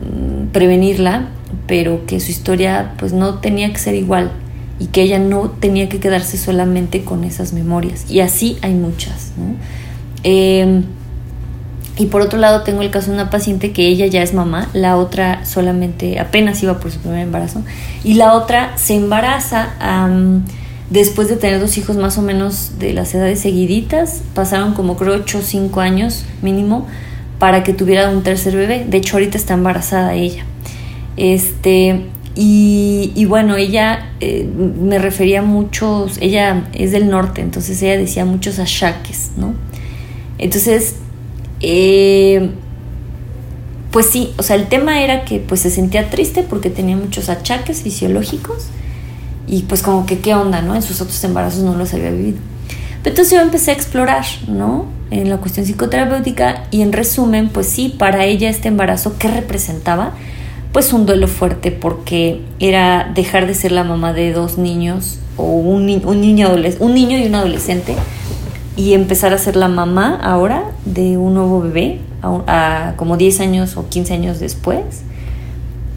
mm, 0.00 0.48
prevenirla, 0.52 1.28
pero 1.66 2.06
que 2.06 2.20
su 2.20 2.30
historia 2.30 2.94
pues 2.98 3.12
no 3.12 3.34
tenía 3.40 3.70
que 3.72 3.78
ser 3.78 3.94
igual 3.94 4.32
y 4.78 4.86
que 4.86 5.02
ella 5.02 5.18
no 5.18 5.50
tenía 5.50 5.88
que 5.88 6.00
quedarse 6.00 6.38
solamente 6.38 7.04
con 7.04 7.24
esas 7.24 7.52
memorias. 7.52 8.10
Y 8.10 8.20
así 8.20 8.58
hay 8.62 8.74
muchas. 8.74 9.32
Em, 10.22 10.84
y 11.98 12.06
por 12.06 12.20
otro 12.20 12.38
lado 12.38 12.62
tengo 12.62 12.82
el 12.82 12.90
caso 12.90 13.08
de 13.10 13.14
una 13.14 13.28
paciente 13.28 13.72
que 13.72 13.88
ella 13.88 14.06
ya 14.06 14.22
es 14.22 14.32
mamá, 14.32 14.68
la 14.72 14.96
otra 14.96 15.44
solamente 15.44 16.18
apenas 16.20 16.62
iba 16.62 16.78
por 16.78 16.90
su 16.92 17.00
primer 17.00 17.20
embarazo 17.20 17.62
y 18.04 18.14
la 18.14 18.34
otra 18.34 18.78
se 18.78 18.94
embaraza 18.94 19.70
después 20.90 21.28
de 21.28 21.36
tener 21.36 21.60
dos 21.60 21.76
hijos 21.76 21.96
más 21.96 22.16
o 22.16 22.22
menos 22.22 22.78
de 22.78 22.92
las 22.92 23.14
edades 23.14 23.40
seguiditas, 23.40 24.22
pasaron 24.34 24.74
como 24.74 24.96
creo 24.96 25.14
8 25.14 25.38
o 25.38 25.42
5 25.42 25.80
años 25.80 26.24
mínimo 26.40 26.86
para 27.38 27.62
que 27.64 27.72
tuviera 27.72 28.08
un 28.10 28.22
tercer 28.22 28.56
bebé, 28.56 28.84
de 28.88 28.96
hecho 28.96 29.16
ahorita 29.16 29.36
está 29.36 29.54
embarazada 29.54 30.14
ella. 30.14 30.44
Este, 31.16 32.06
Y, 32.40 33.24
bueno, 33.24 33.56
ella 33.56 34.12
eh, 34.20 34.48
me 34.48 35.00
refería 35.00 35.40
a 35.40 35.42
muchos, 35.42 36.18
ella 36.20 36.68
es 36.72 36.92
del 36.92 37.10
norte, 37.10 37.40
entonces 37.40 37.82
ella 37.82 37.96
decía 37.98 38.24
muchos 38.24 38.60
achaques, 38.60 39.32
¿no? 39.36 39.54
Entonces, 40.38 40.94
eh, 41.60 42.50
pues 43.90 44.06
sí, 44.06 44.34
o 44.36 44.42
sea, 44.42 44.56
el 44.56 44.68
tema 44.68 45.02
era 45.02 45.24
que 45.24 45.38
pues 45.38 45.60
se 45.60 45.70
sentía 45.70 46.10
triste 46.10 46.42
porque 46.42 46.70
tenía 46.70 46.96
muchos 46.96 47.28
achaques 47.28 47.82
fisiológicos 47.82 48.66
y 49.46 49.62
pues 49.62 49.82
como 49.82 50.04
que 50.04 50.18
qué 50.18 50.34
onda, 50.34 50.60
¿no? 50.60 50.74
En 50.74 50.82
sus 50.82 51.00
otros 51.00 51.22
embarazos 51.24 51.62
no 51.62 51.74
los 51.74 51.94
había 51.94 52.10
vivido. 52.10 52.38
Pero 53.02 53.14
entonces 53.14 53.32
yo 53.32 53.40
empecé 53.40 53.70
a 53.70 53.74
explorar, 53.74 54.26
¿no? 54.46 54.86
En 55.10 55.30
la 55.30 55.38
cuestión 55.38 55.64
psicoterapéutica 55.64 56.64
y 56.70 56.82
en 56.82 56.92
resumen, 56.92 57.48
pues 57.48 57.66
sí, 57.66 57.94
para 57.98 58.26
ella 58.26 58.50
este 58.50 58.68
embarazo, 58.68 59.16
¿qué 59.18 59.28
representaba? 59.28 60.12
Pues 60.72 60.92
un 60.92 61.06
duelo 61.06 61.28
fuerte 61.28 61.70
porque 61.72 62.42
era 62.60 63.10
dejar 63.14 63.46
de 63.46 63.54
ser 63.54 63.72
la 63.72 63.84
mamá 63.84 64.12
de 64.12 64.32
dos 64.32 64.58
niños 64.58 65.18
o 65.38 65.44
un, 65.44 65.88
un 66.04 66.20
niño, 66.20 66.50
un 66.80 66.94
niño 66.94 67.18
y 67.18 67.26
un 67.26 67.34
adolescente 67.34 67.94
y 68.78 68.94
empezar 68.94 69.34
a 69.34 69.38
ser 69.38 69.56
la 69.56 69.66
mamá 69.66 70.20
ahora 70.22 70.62
de 70.84 71.18
un 71.18 71.34
nuevo 71.34 71.60
bebé, 71.60 71.98
a, 72.22 72.92
como 72.94 73.16
10 73.16 73.40
años 73.40 73.76
o 73.76 73.88
15 73.88 74.14
años 74.14 74.38
después. 74.38 75.02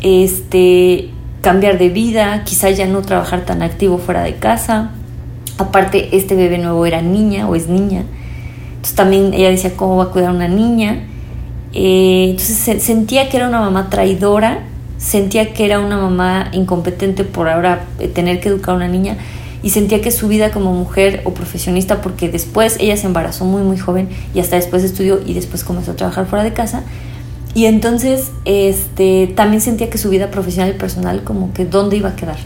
Este, 0.01 1.11
cambiar 1.41 1.77
de 1.77 1.89
vida, 1.89 2.43
quizá 2.43 2.71
ya 2.71 2.87
no 2.87 3.03
trabajar 3.03 3.45
tan 3.45 3.61
activo 3.61 3.99
fuera 3.99 4.23
de 4.23 4.33
casa. 4.33 4.89
Aparte, 5.59 6.17
este 6.17 6.35
bebé 6.35 6.57
nuevo 6.57 6.83
era 6.87 7.03
niña 7.03 7.47
o 7.47 7.53
es 7.53 7.67
niña. 7.67 8.03
Entonces 8.69 8.95
también 8.95 9.35
ella 9.35 9.51
decía, 9.51 9.73
¿cómo 9.75 9.97
va 9.97 10.05
a 10.05 10.07
cuidar 10.07 10.31
una 10.31 10.47
niña? 10.47 11.03
Eh, 11.73 12.29
entonces 12.31 12.81
sentía 12.81 13.29
que 13.29 13.37
era 13.37 13.47
una 13.47 13.59
mamá 13.59 13.91
traidora, 13.91 14.63
sentía 14.97 15.53
que 15.53 15.65
era 15.65 15.79
una 15.79 15.97
mamá 15.97 16.49
incompetente 16.51 17.25
por 17.25 17.47
ahora 17.47 17.85
eh, 17.99 18.07
tener 18.07 18.39
que 18.39 18.49
educar 18.49 18.73
a 18.73 18.77
una 18.77 18.87
niña 18.87 19.17
y 19.63 19.69
sentía 19.69 20.01
que 20.01 20.11
su 20.11 20.27
vida 20.27 20.51
como 20.51 20.73
mujer 20.73 21.21
o 21.25 21.33
profesionista, 21.33 22.01
porque 22.01 22.29
después 22.29 22.77
ella 22.79 22.97
se 22.97 23.07
embarazó 23.07 23.45
muy 23.45 23.61
muy 23.61 23.77
joven 23.77 24.09
y 24.33 24.39
hasta 24.39 24.55
después 24.55 24.83
estudió 24.83 25.21
y 25.25 25.33
después 25.33 25.63
comenzó 25.63 25.91
a 25.91 25.95
trabajar 25.95 26.25
fuera 26.25 26.43
de 26.43 26.53
casa, 26.53 26.83
y 27.53 27.65
entonces 27.65 28.31
este, 28.45 29.27
también 29.35 29.61
sentía 29.61 29.89
que 29.89 29.97
su 29.97 30.09
vida 30.09 30.31
profesional 30.31 30.73
y 30.73 30.77
personal 30.77 31.23
como 31.23 31.53
que 31.53 31.65
dónde 31.65 31.97
iba 31.97 32.09
a 32.09 32.15
quedar. 32.15 32.37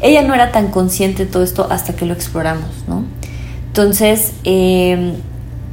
Ella 0.00 0.22
no 0.22 0.34
era 0.34 0.52
tan 0.52 0.68
consciente 0.68 1.26
de 1.26 1.30
todo 1.30 1.42
esto 1.42 1.66
hasta 1.70 1.94
que 1.94 2.06
lo 2.06 2.14
exploramos, 2.14 2.68
¿no? 2.88 3.04
Entonces, 3.68 4.32
em, 4.44 5.14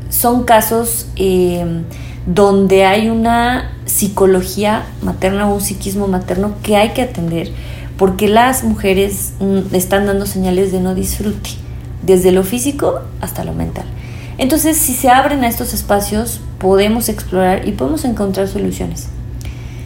son 0.09 0.43
casos 0.43 1.07
em, 1.15 1.83
donde 2.25 2.85
hay 2.85 3.09
una 3.09 3.71
psicología 3.85 4.85
materna 5.01 5.49
o 5.49 5.55
un 5.55 5.61
psiquismo 5.61 6.07
materno 6.07 6.53
que 6.63 6.75
hay 6.77 6.89
que 6.89 7.01
atender, 7.01 7.51
porque 7.97 8.27
las 8.27 8.63
mujeres 8.63 9.33
mm, 9.39 9.75
están 9.75 10.05
dando 10.05 10.25
señales 10.25 10.71
de 10.71 10.79
no 10.79 10.95
disfrute, 10.95 11.51
desde 12.03 12.31
lo 12.31 12.43
físico 12.43 13.01
hasta 13.21 13.43
lo 13.43 13.53
mental. 13.53 13.85
Entonces, 14.37 14.77
si 14.77 14.93
se 14.93 15.09
abren 15.09 15.43
a 15.43 15.47
estos 15.47 15.73
espacios, 15.73 16.41
podemos 16.57 17.09
explorar 17.09 17.67
y 17.67 17.73
podemos 17.73 18.05
encontrar 18.05 18.47
soluciones. 18.47 19.07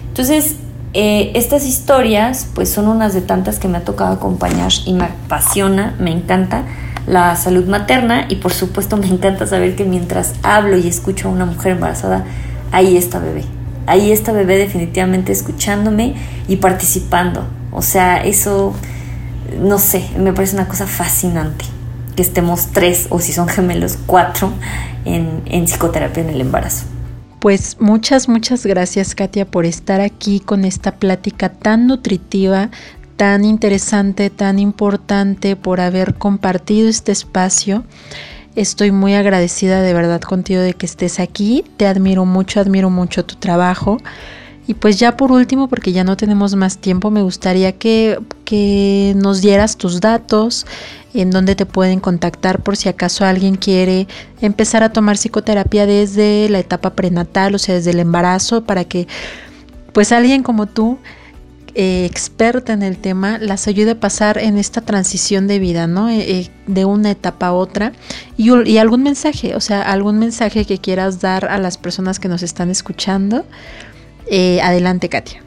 Entonces, 0.08 0.56
eh, 0.94 1.32
estas 1.36 1.66
historias, 1.66 2.48
pues 2.56 2.70
son 2.70 2.88
unas 2.88 3.14
de 3.14 3.20
tantas 3.20 3.60
que 3.60 3.68
me 3.68 3.80
ha 3.80 3.84
tocado 3.84 4.14
acompañar 4.14 4.72
y 4.86 4.94
me 4.94 5.04
apasiona, 5.04 5.94
me 6.00 6.12
encanta 6.12 6.64
la 7.06 7.36
salud 7.36 7.66
materna 7.68 8.26
y 8.30 8.38
por 8.38 8.54
supuesto 8.54 8.96
me 9.02 9.08
encanta 9.08 9.46
saber 9.46 9.76
que 9.76 9.84
mientras 9.84 10.34
hablo 10.42 10.78
y 10.78 10.88
escucho 10.88 11.28
a 11.28 11.32
una 11.32 11.46
mujer 11.46 11.74
embarazada, 11.74 12.24
ahí 12.72 12.96
está 12.96 13.20
bebé. 13.20 13.44
Ahí 13.88 14.12
está 14.12 14.32
bebé 14.32 14.58
definitivamente 14.58 15.32
escuchándome 15.32 16.16
y 16.48 16.56
participando. 16.56 17.46
O 17.76 17.82
sea, 17.82 18.24
eso, 18.24 18.74
no 19.60 19.78
sé, 19.78 20.10
me 20.18 20.32
parece 20.32 20.56
una 20.56 20.68
cosa 20.68 20.88
fascinante 20.88 21.66
que 22.16 22.22
estemos 22.22 22.68
tres 22.68 23.08
o 23.10 23.20
si 23.20 23.34
son 23.34 23.50
gemelos, 23.50 23.98
cuatro 24.06 24.54
en, 25.04 25.42
en 25.46 25.66
psicoterapia 25.66 26.24
en 26.24 26.30
el 26.30 26.42
embarazo. 26.42 26.86
Pues 27.42 27.78
muchas, 27.80 28.28
muchas 28.30 28.66
gracias 28.66 29.14
Katia 29.14 29.46
por 29.46 29.66
estar 29.66 30.02
aquí 30.02 30.40
con 30.40 30.66
esta 30.66 30.94
plática 30.96 31.50
tan 31.50 31.86
nutritiva, 31.86 32.72
tan 33.18 33.44
interesante, 33.44 34.30
tan 34.30 34.58
importante, 34.58 35.56
por 35.56 35.82
haber 35.82 36.16
compartido 36.16 36.90
este 36.90 37.12
espacio. 37.12 37.84
Estoy 38.56 38.92
muy 38.92 39.16
agradecida 39.16 39.82
de 39.82 39.94
verdad 39.94 40.22
contigo 40.22 40.62
de 40.62 40.74
que 40.74 40.86
estés 40.86 41.20
aquí. 41.20 41.66
Te 41.76 41.88
admiro 41.88 42.26
mucho, 42.26 42.62
admiro 42.62 42.90
mucho 42.90 43.26
tu 43.26 43.36
trabajo. 43.36 43.98
Y 44.68 44.74
pues 44.74 44.98
ya 44.98 45.16
por 45.16 45.32
último, 45.32 45.68
porque 45.68 45.92
ya 45.92 46.04
no 46.04 46.18
tenemos 46.18 46.56
más 46.56 46.80
tiempo, 46.80 47.12
me 47.12 47.22
gustaría 47.22 47.74
que, 47.74 48.20
que 48.46 49.14
nos 49.16 49.42
dieras 49.42 49.78
tus 49.78 50.02
datos, 50.02 50.66
en 51.14 51.32
donde 51.32 51.56
te 51.56 51.66
pueden 51.66 52.00
contactar 52.00 52.62
por 52.62 52.76
si 52.76 52.90
acaso 52.90 53.26
alguien 53.26 53.56
quiere 53.56 54.08
empezar 54.42 54.84
a 54.84 54.92
tomar 54.92 55.18
psicoterapia 55.18 55.86
desde 55.86 56.50
la 56.50 56.60
etapa 56.60 56.92
prenatal, 56.92 57.56
o 57.56 57.60
sea, 57.60 57.76
desde 57.76 57.92
el 57.92 58.00
embarazo, 58.00 58.64
para 58.64 58.84
que 58.86 59.08
pues 59.94 60.12
alguien 60.12 60.44
como 60.44 60.66
tú, 60.66 60.98
eh, 61.78 62.06
experta 62.06 62.74
en 62.74 62.84
el 62.84 62.98
tema, 62.98 63.38
las 63.38 63.68
ayude 63.68 63.92
a 63.92 64.00
pasar 64.00 64.38
en 64.38 64.58
esta 64.58 64.82
transición 64.82 65.46
de 65.48 65.60
vida, 65.60 65.88
¿no? 65.88 66.10
Eh, 66.10 66.40
eh, 66.40 66.50
de 66.68 66.86
una 66.86 67.12
etapa 67.12 67.48
a 67.48 67.54
otra. 67.54 67.92
Y, 68.38 68.52
y 68.70 68.78
algún 68.78 69.04
mensaje, 69.04 69.56
o 69.56 69.62
sea, 69.62 69.82
algún 69.82 70.18
mensaje 70.18 70.66
que 70.66 70.80
quieras 70.80 71.20
dar 71.20 71.46
a 71.46 71.58
las 71.58 71.78
personas 71.78 72.20
que 72.20 72.30
nos 72.30 72.44
están 72.44 72.70
escuchando. 72.70 73.46
Adelante, 74.30 75.10
Katia. 75.10 75.46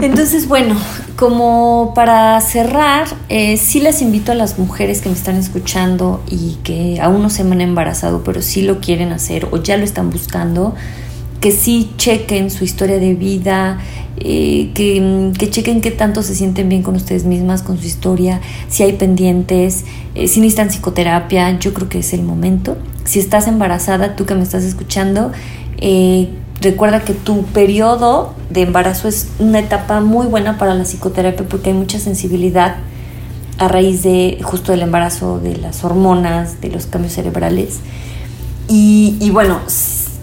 Entonces, 0.00 0.46
bueno, 0.46 0.76
como 1.16 1.92
para 1.94 2.40
cerrar, 2.40 3.08
eh, 3.28 3.56
sí 3.56 3.80
les 3.80 4.00
invito 4.00 4.30
a 4.30 4.36
las 4.36 4.56
mujeres 4.58 5.00
que 5.00 5.08
me 5.08 5.14
están 5.16 5.36
escuchando 5.36 6.22
y 6.30 6.58
que 6.62 7.00
aún 7.00 7.20
no 7.20 7.30
se 7.30 7.42
han 7.42 7.60
embarazado, 7.60 8.22
pero 8.22 8.40
sí 8.40 8.62
lo 8.62 8.80
quieren 8.80 9.10
hacer 9.10 9.48
o 9.50 9.60
ya 9.60 9.76
lo 9.76 9.82
están 9.82 10.10
buscando, 10.10 10.76
que 11.40 11.50
sí 11.50 11.90
chequen 11.96 12.50
su 12.52 12.62
historia 12.62 13.00
de 13.00 13.14
vida, 13.14 13.78
eh, 14.18 14.70
que, 14.74 15.32
que, 15.36 15.50
chequen 15.50 15.80
qué 15.80 15.90
tanto 15.90 16.22
se 16.22 16.36
sienten 16.36 16.68
bien 16.68 16.84
con 16.84 16.94
ustedes 16.94 17.24
mismas, 17.24 17.62
con 17.62 17.76
su 17.78 17.86
historia, 17.86 18.40
si 18.68 18.84
hay 18.84 18.92
pendientes, 18.92 19.84
eh, 20.14 20.28
si 20.28 20.40
necesitan 20.40 20.68
psicoterapia, 20.68 21.58
yo 21.58 21.74
creo 21.74 21.88
que 21.88 21.98
es 21.98 22.12
el 22.12 22.22
momento. 22.22 22.76
Si 23.02 23.18
estás 23.18 23.48
embarazada, 23.48 24.14
tú 24.14 24.26
que 24.26 24.36
me 24.36 24.42
estás 24.44 24.62
escuchando, 24.62 25.32
eh, 25.80 26.28
Recuerda 26.60 27.04
que 27.04 27.14
tu 27.14 27.44
periodo 27.44 28.34
de 28.50 28.62
embarazo 28.62 29.06
es 29.06 29.28
una 29.38 29.60
etapa 29.60 30.00
muy 30.00 30.26
buena 30.26 30.58
para 30.58 30.74
la 30.74 30.84
psicoterapia 30.84 31.46
porque 31.48 31.70
hay 31.70 31.76
mucha 31.76 32.00
sensibilidad 32.00 32.76
a 33.58 33.68
raíz 33.68 34.02
de 34.02 34.38
justo 34.42 34.72
del 34.72 34.82
embarazo, 34.82 35.38
de 35.38 35.56
las 35.56 35.84
hormonas, 35.84 36.60
de 36.60 36.70
los 36.70 36.86
cambios 36.86 37.14
cerebrales. 37.14 37.78
Y, 38.68 39.30
bueno, 39.30 39.60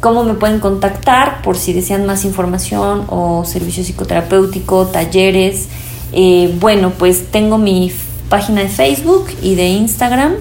¿cómo 0.01 0.23
me 0.23 0.35
pueden 0.35 0.59
contactar 0.59 1.41
por 1.41 1.57
si 1.57 1.73
desean 1.73 2.05
más 2.05 2.25
información 2.25 3.05
o 3.09 3.43
servicio 3.45 3.83
psicoterapéutico, 3.83 4.87
talleres? 4.87 5.67
Eh, 6.11 6.55
bueno, 6.59 6.91
pues 6.91 7.31
tengo 7.31 7.57
mi 7.57 7.91
página 8.29 8.61
de 8.61 8.67
Facebook 8.67 9.27
y 9.41 9.55
de 9.55 9.69
Instagram, 9.69 10.33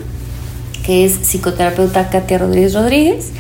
que 0.85 1.05
es 1.05 1.19
psicoterapeuta 1.23 2.11
Katia 2.11 2.39
Rodríguez 2.39 2.75
Rodríguez 2.75 3.33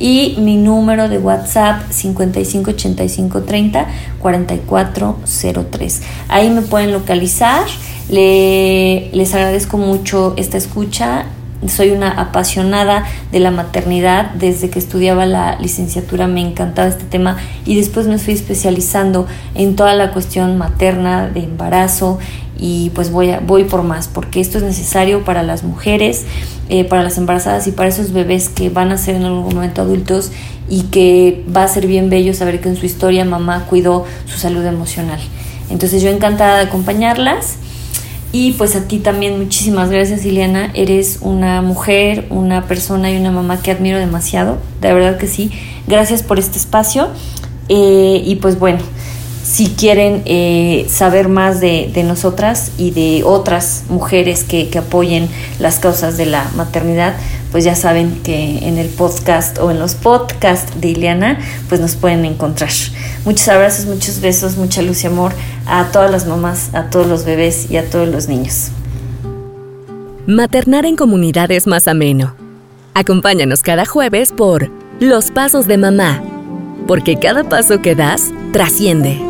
y 0.00 0.36
mi 0.38 0.56
número 0.56 1.08
de 1.08 1.18
WhatsApp 1.18 1.82
558530 1.90 3.86
4403. 4.18 6.02
Ahí 6.28 6.50
me 6.50 6.62
pueden 6.62 6.90
localizar. 6.90 7.66
les 8.08 9.34
agradezco 9.34 9.76
mucho 9.78 10.34
esta 10.36 10.56
escucha. 10.56 11.26
Soy 11.68 11.90
una 11.90 12.10
apasionada 12.12 13.04
de 13.30 13.38
la 13.40 13.50
maternidad. 13.50 14.30
Desde 14.30 14.70
que 14.70 14.78
estudiaba 14.78 15.26
la 15.26 15.58
licenciatura 15.60 16.26
me 16.26 16.40
encantaba 16.40 16.88
este 16.88 17.04
tema 17.04 17.36
y 17.66 17.76
después 17.76 18.06
me 18.06 18.16
fui 18.16 18.32
especializando 18.32 19.26
en 19.54 19.76
toda 19.76 19.92
la 19.94 20.10
cuestión 20.12 20.56
materna, 20.56 21.28
de 21.28 21.44
embarazo 21.44 22.18
y 22.60 22.90
pues 22.90 23.10
voy, 23.10 23.34
voy 23.46 23.64
por 23.64 23.82
más 23.82 24.06
porque 24.06 24.40
esto 24.40 24.58
es 24.58 24.64
necesario 24.64 25.24
para 25.24 25.42
las 25.42 25.64
mujeres 25.64 26.26
eh, 26.72 26.84
para 26.84 27.02
las 27.02 27.18
embarazadas 27.18 27.66
y 27.66 27.72
para 27.72 27.88
esos 27.88 28.12
bebés 28.12 28.48
que 28.48 28.70
van 28.70 28.92
a 28.92 28.96
ser 28.96 29.16
en 29.16 29.24
algún 29.24 29.52
momento 29.52 29.82
adultos 29.82 30.30
y 30.68 30.82
que 30.82 31.44
va 31.54 31.64
a 31.64 31.68
ser 31.68 31.88
bien 31.88 32.10
bello 32.10 32.32
saber 32.32 32.60
que 32.60 32.68
en 32.68 32.76
su 32.76 32.86
historia 32.86 33.24
mamá 33.24 33.66
cuidó 33.68 34.04
su 34.26 34.38
salud 34.38 34.64
emocional. 34.64 35.18
Entonces 35.68 36.00
yo 36.00 36.10
encantada 36.10 36.58
de 36.58 36.62
acompañarlas. 36.66 37.56
Y 38.30 38.52
pues 38.52 38.76
a 38.76 38.86
ti 38.86 39.00
también 39.00 39.36
muchísimas 39.36 39.90
gracias 39.90 40.24
Ileana, 40.24 40.70
eres 40.74 41.18
una 41.22 41.60
mujer, 41.60 42.26
una 42.30 42.68
persona 42.68 43.10
y 43.10 43.16
una 43.16 43.32
mamá 43.32 43.60
que 43.60 43.72
admiro 43.72 43.98
demasiado, 43.98 44.58
de 44.80 44.92
verdad 44.92 45.18
que 45.18 45.26
sí, 45.26 45.50
gracias 45.88 46.22
por 46.22 46.38
este 46.38 46.56
espacio. 46.56 47.08
Eh, 47.68 48.22
y 48.24 48.36
pues 48.36 48.60
bueno 48.60 48.78
si 49.50 49.66
quieren 49.66 50.22
eh, 50.26 50.86
saber 50.88 51.28
más 51.28 51.60
de, 51.60 51.90
nosotras 52.04 52.70
y 52.78 52.92
de 52.92 53.22
otras 53.24 53.82
mujeres 53.88 54.44
que, 54.44 54.70
apoyen 54.78 55.28
las 55.58 55.80
causas 55.80 56.16
de 56.16 56.24
la 56.26 56.48
maternidad, 56.54 57.16
pues 57.50 57.64
ya 57.64 57.74
saben 57.74 58.20
que 58.22 58.58
en 58.68 58.78
el 58.78 58.86
podcast 58.88 59.58
o 59.58 59.72
en 59.72 59.80
los 59.80 59.96
podcasts 59.96 60.80
de 60.80 60.90
Ileana, 60.90 61.40
pues 61.68 61.80
nos 61.80 61.96
pueden 61.96 62.24
encontrar. 62.24 62.70
Muchos 63.24 63.48
abrazos, 63.48 63.86
muchos 63.86 64.20
besos, 64.20 64.56
mucha 64.56 64.82
luz 64.82 65.02
y 65.02 65.08
amor 65.08 65.32
a 65.66 65.90
todas 65.90 66.12
las 66.12 66.26
mamás, 66.28 66.70
a 66.72 66.84
todos 66.84 67.08
los 67.08 67.24
bebés 67.24 67.72
y 67.72 67.76
a 67.76 67.90
todos 67.90 68.08
los 68.08 68.28
niños. 68.28 68.68
Maternar 70.28 70.86
en 70.86 70.94
comunidad 70.94 71.50
es 71.50 71.66
más 71.66 71.88
ameno. 71.88 72.36
Acompáñanos 72.94 73.62
cada 73.62 73.84
jueves 73.84 74.30
por 74.30 74.70
Los 75.00 75.32
Pasos 75.32 75.66
de 75.66 75.76
Mamá, 75.76 76.22
porque 76.86 77.18
cada 77.18 77.44
paso 77.44 77.80
que 77.80 77.94
das 77.94 78.32
trasciende. 78.52 79.20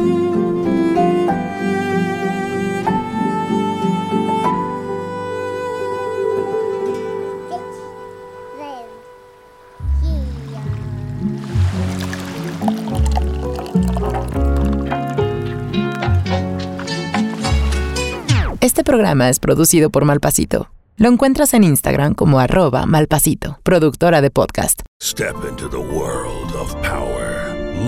Este 18.61 18.85
programa 18.85 19.29
es 19.29 19.41
producido 19.41 19.91
por 19.91 20.05
Malpasito. 20.05 20.71
Lo 20.97 21.09
encuentras 21.09 21.55
en 21.55 21.65
Instagram 21.65 22.15
como 22.15 22.41
arroba 22.41 22.85
malpasito, 22.85 23.59
productora 23.63 24.21
de 24.21 24.31
podcast. 24.31 24.83
Step 25.03 25.35
into 25.49 25.69
the 25.69 25.79
world 25.79 26.55
of 26.55 26.75
power, 26.83 27.30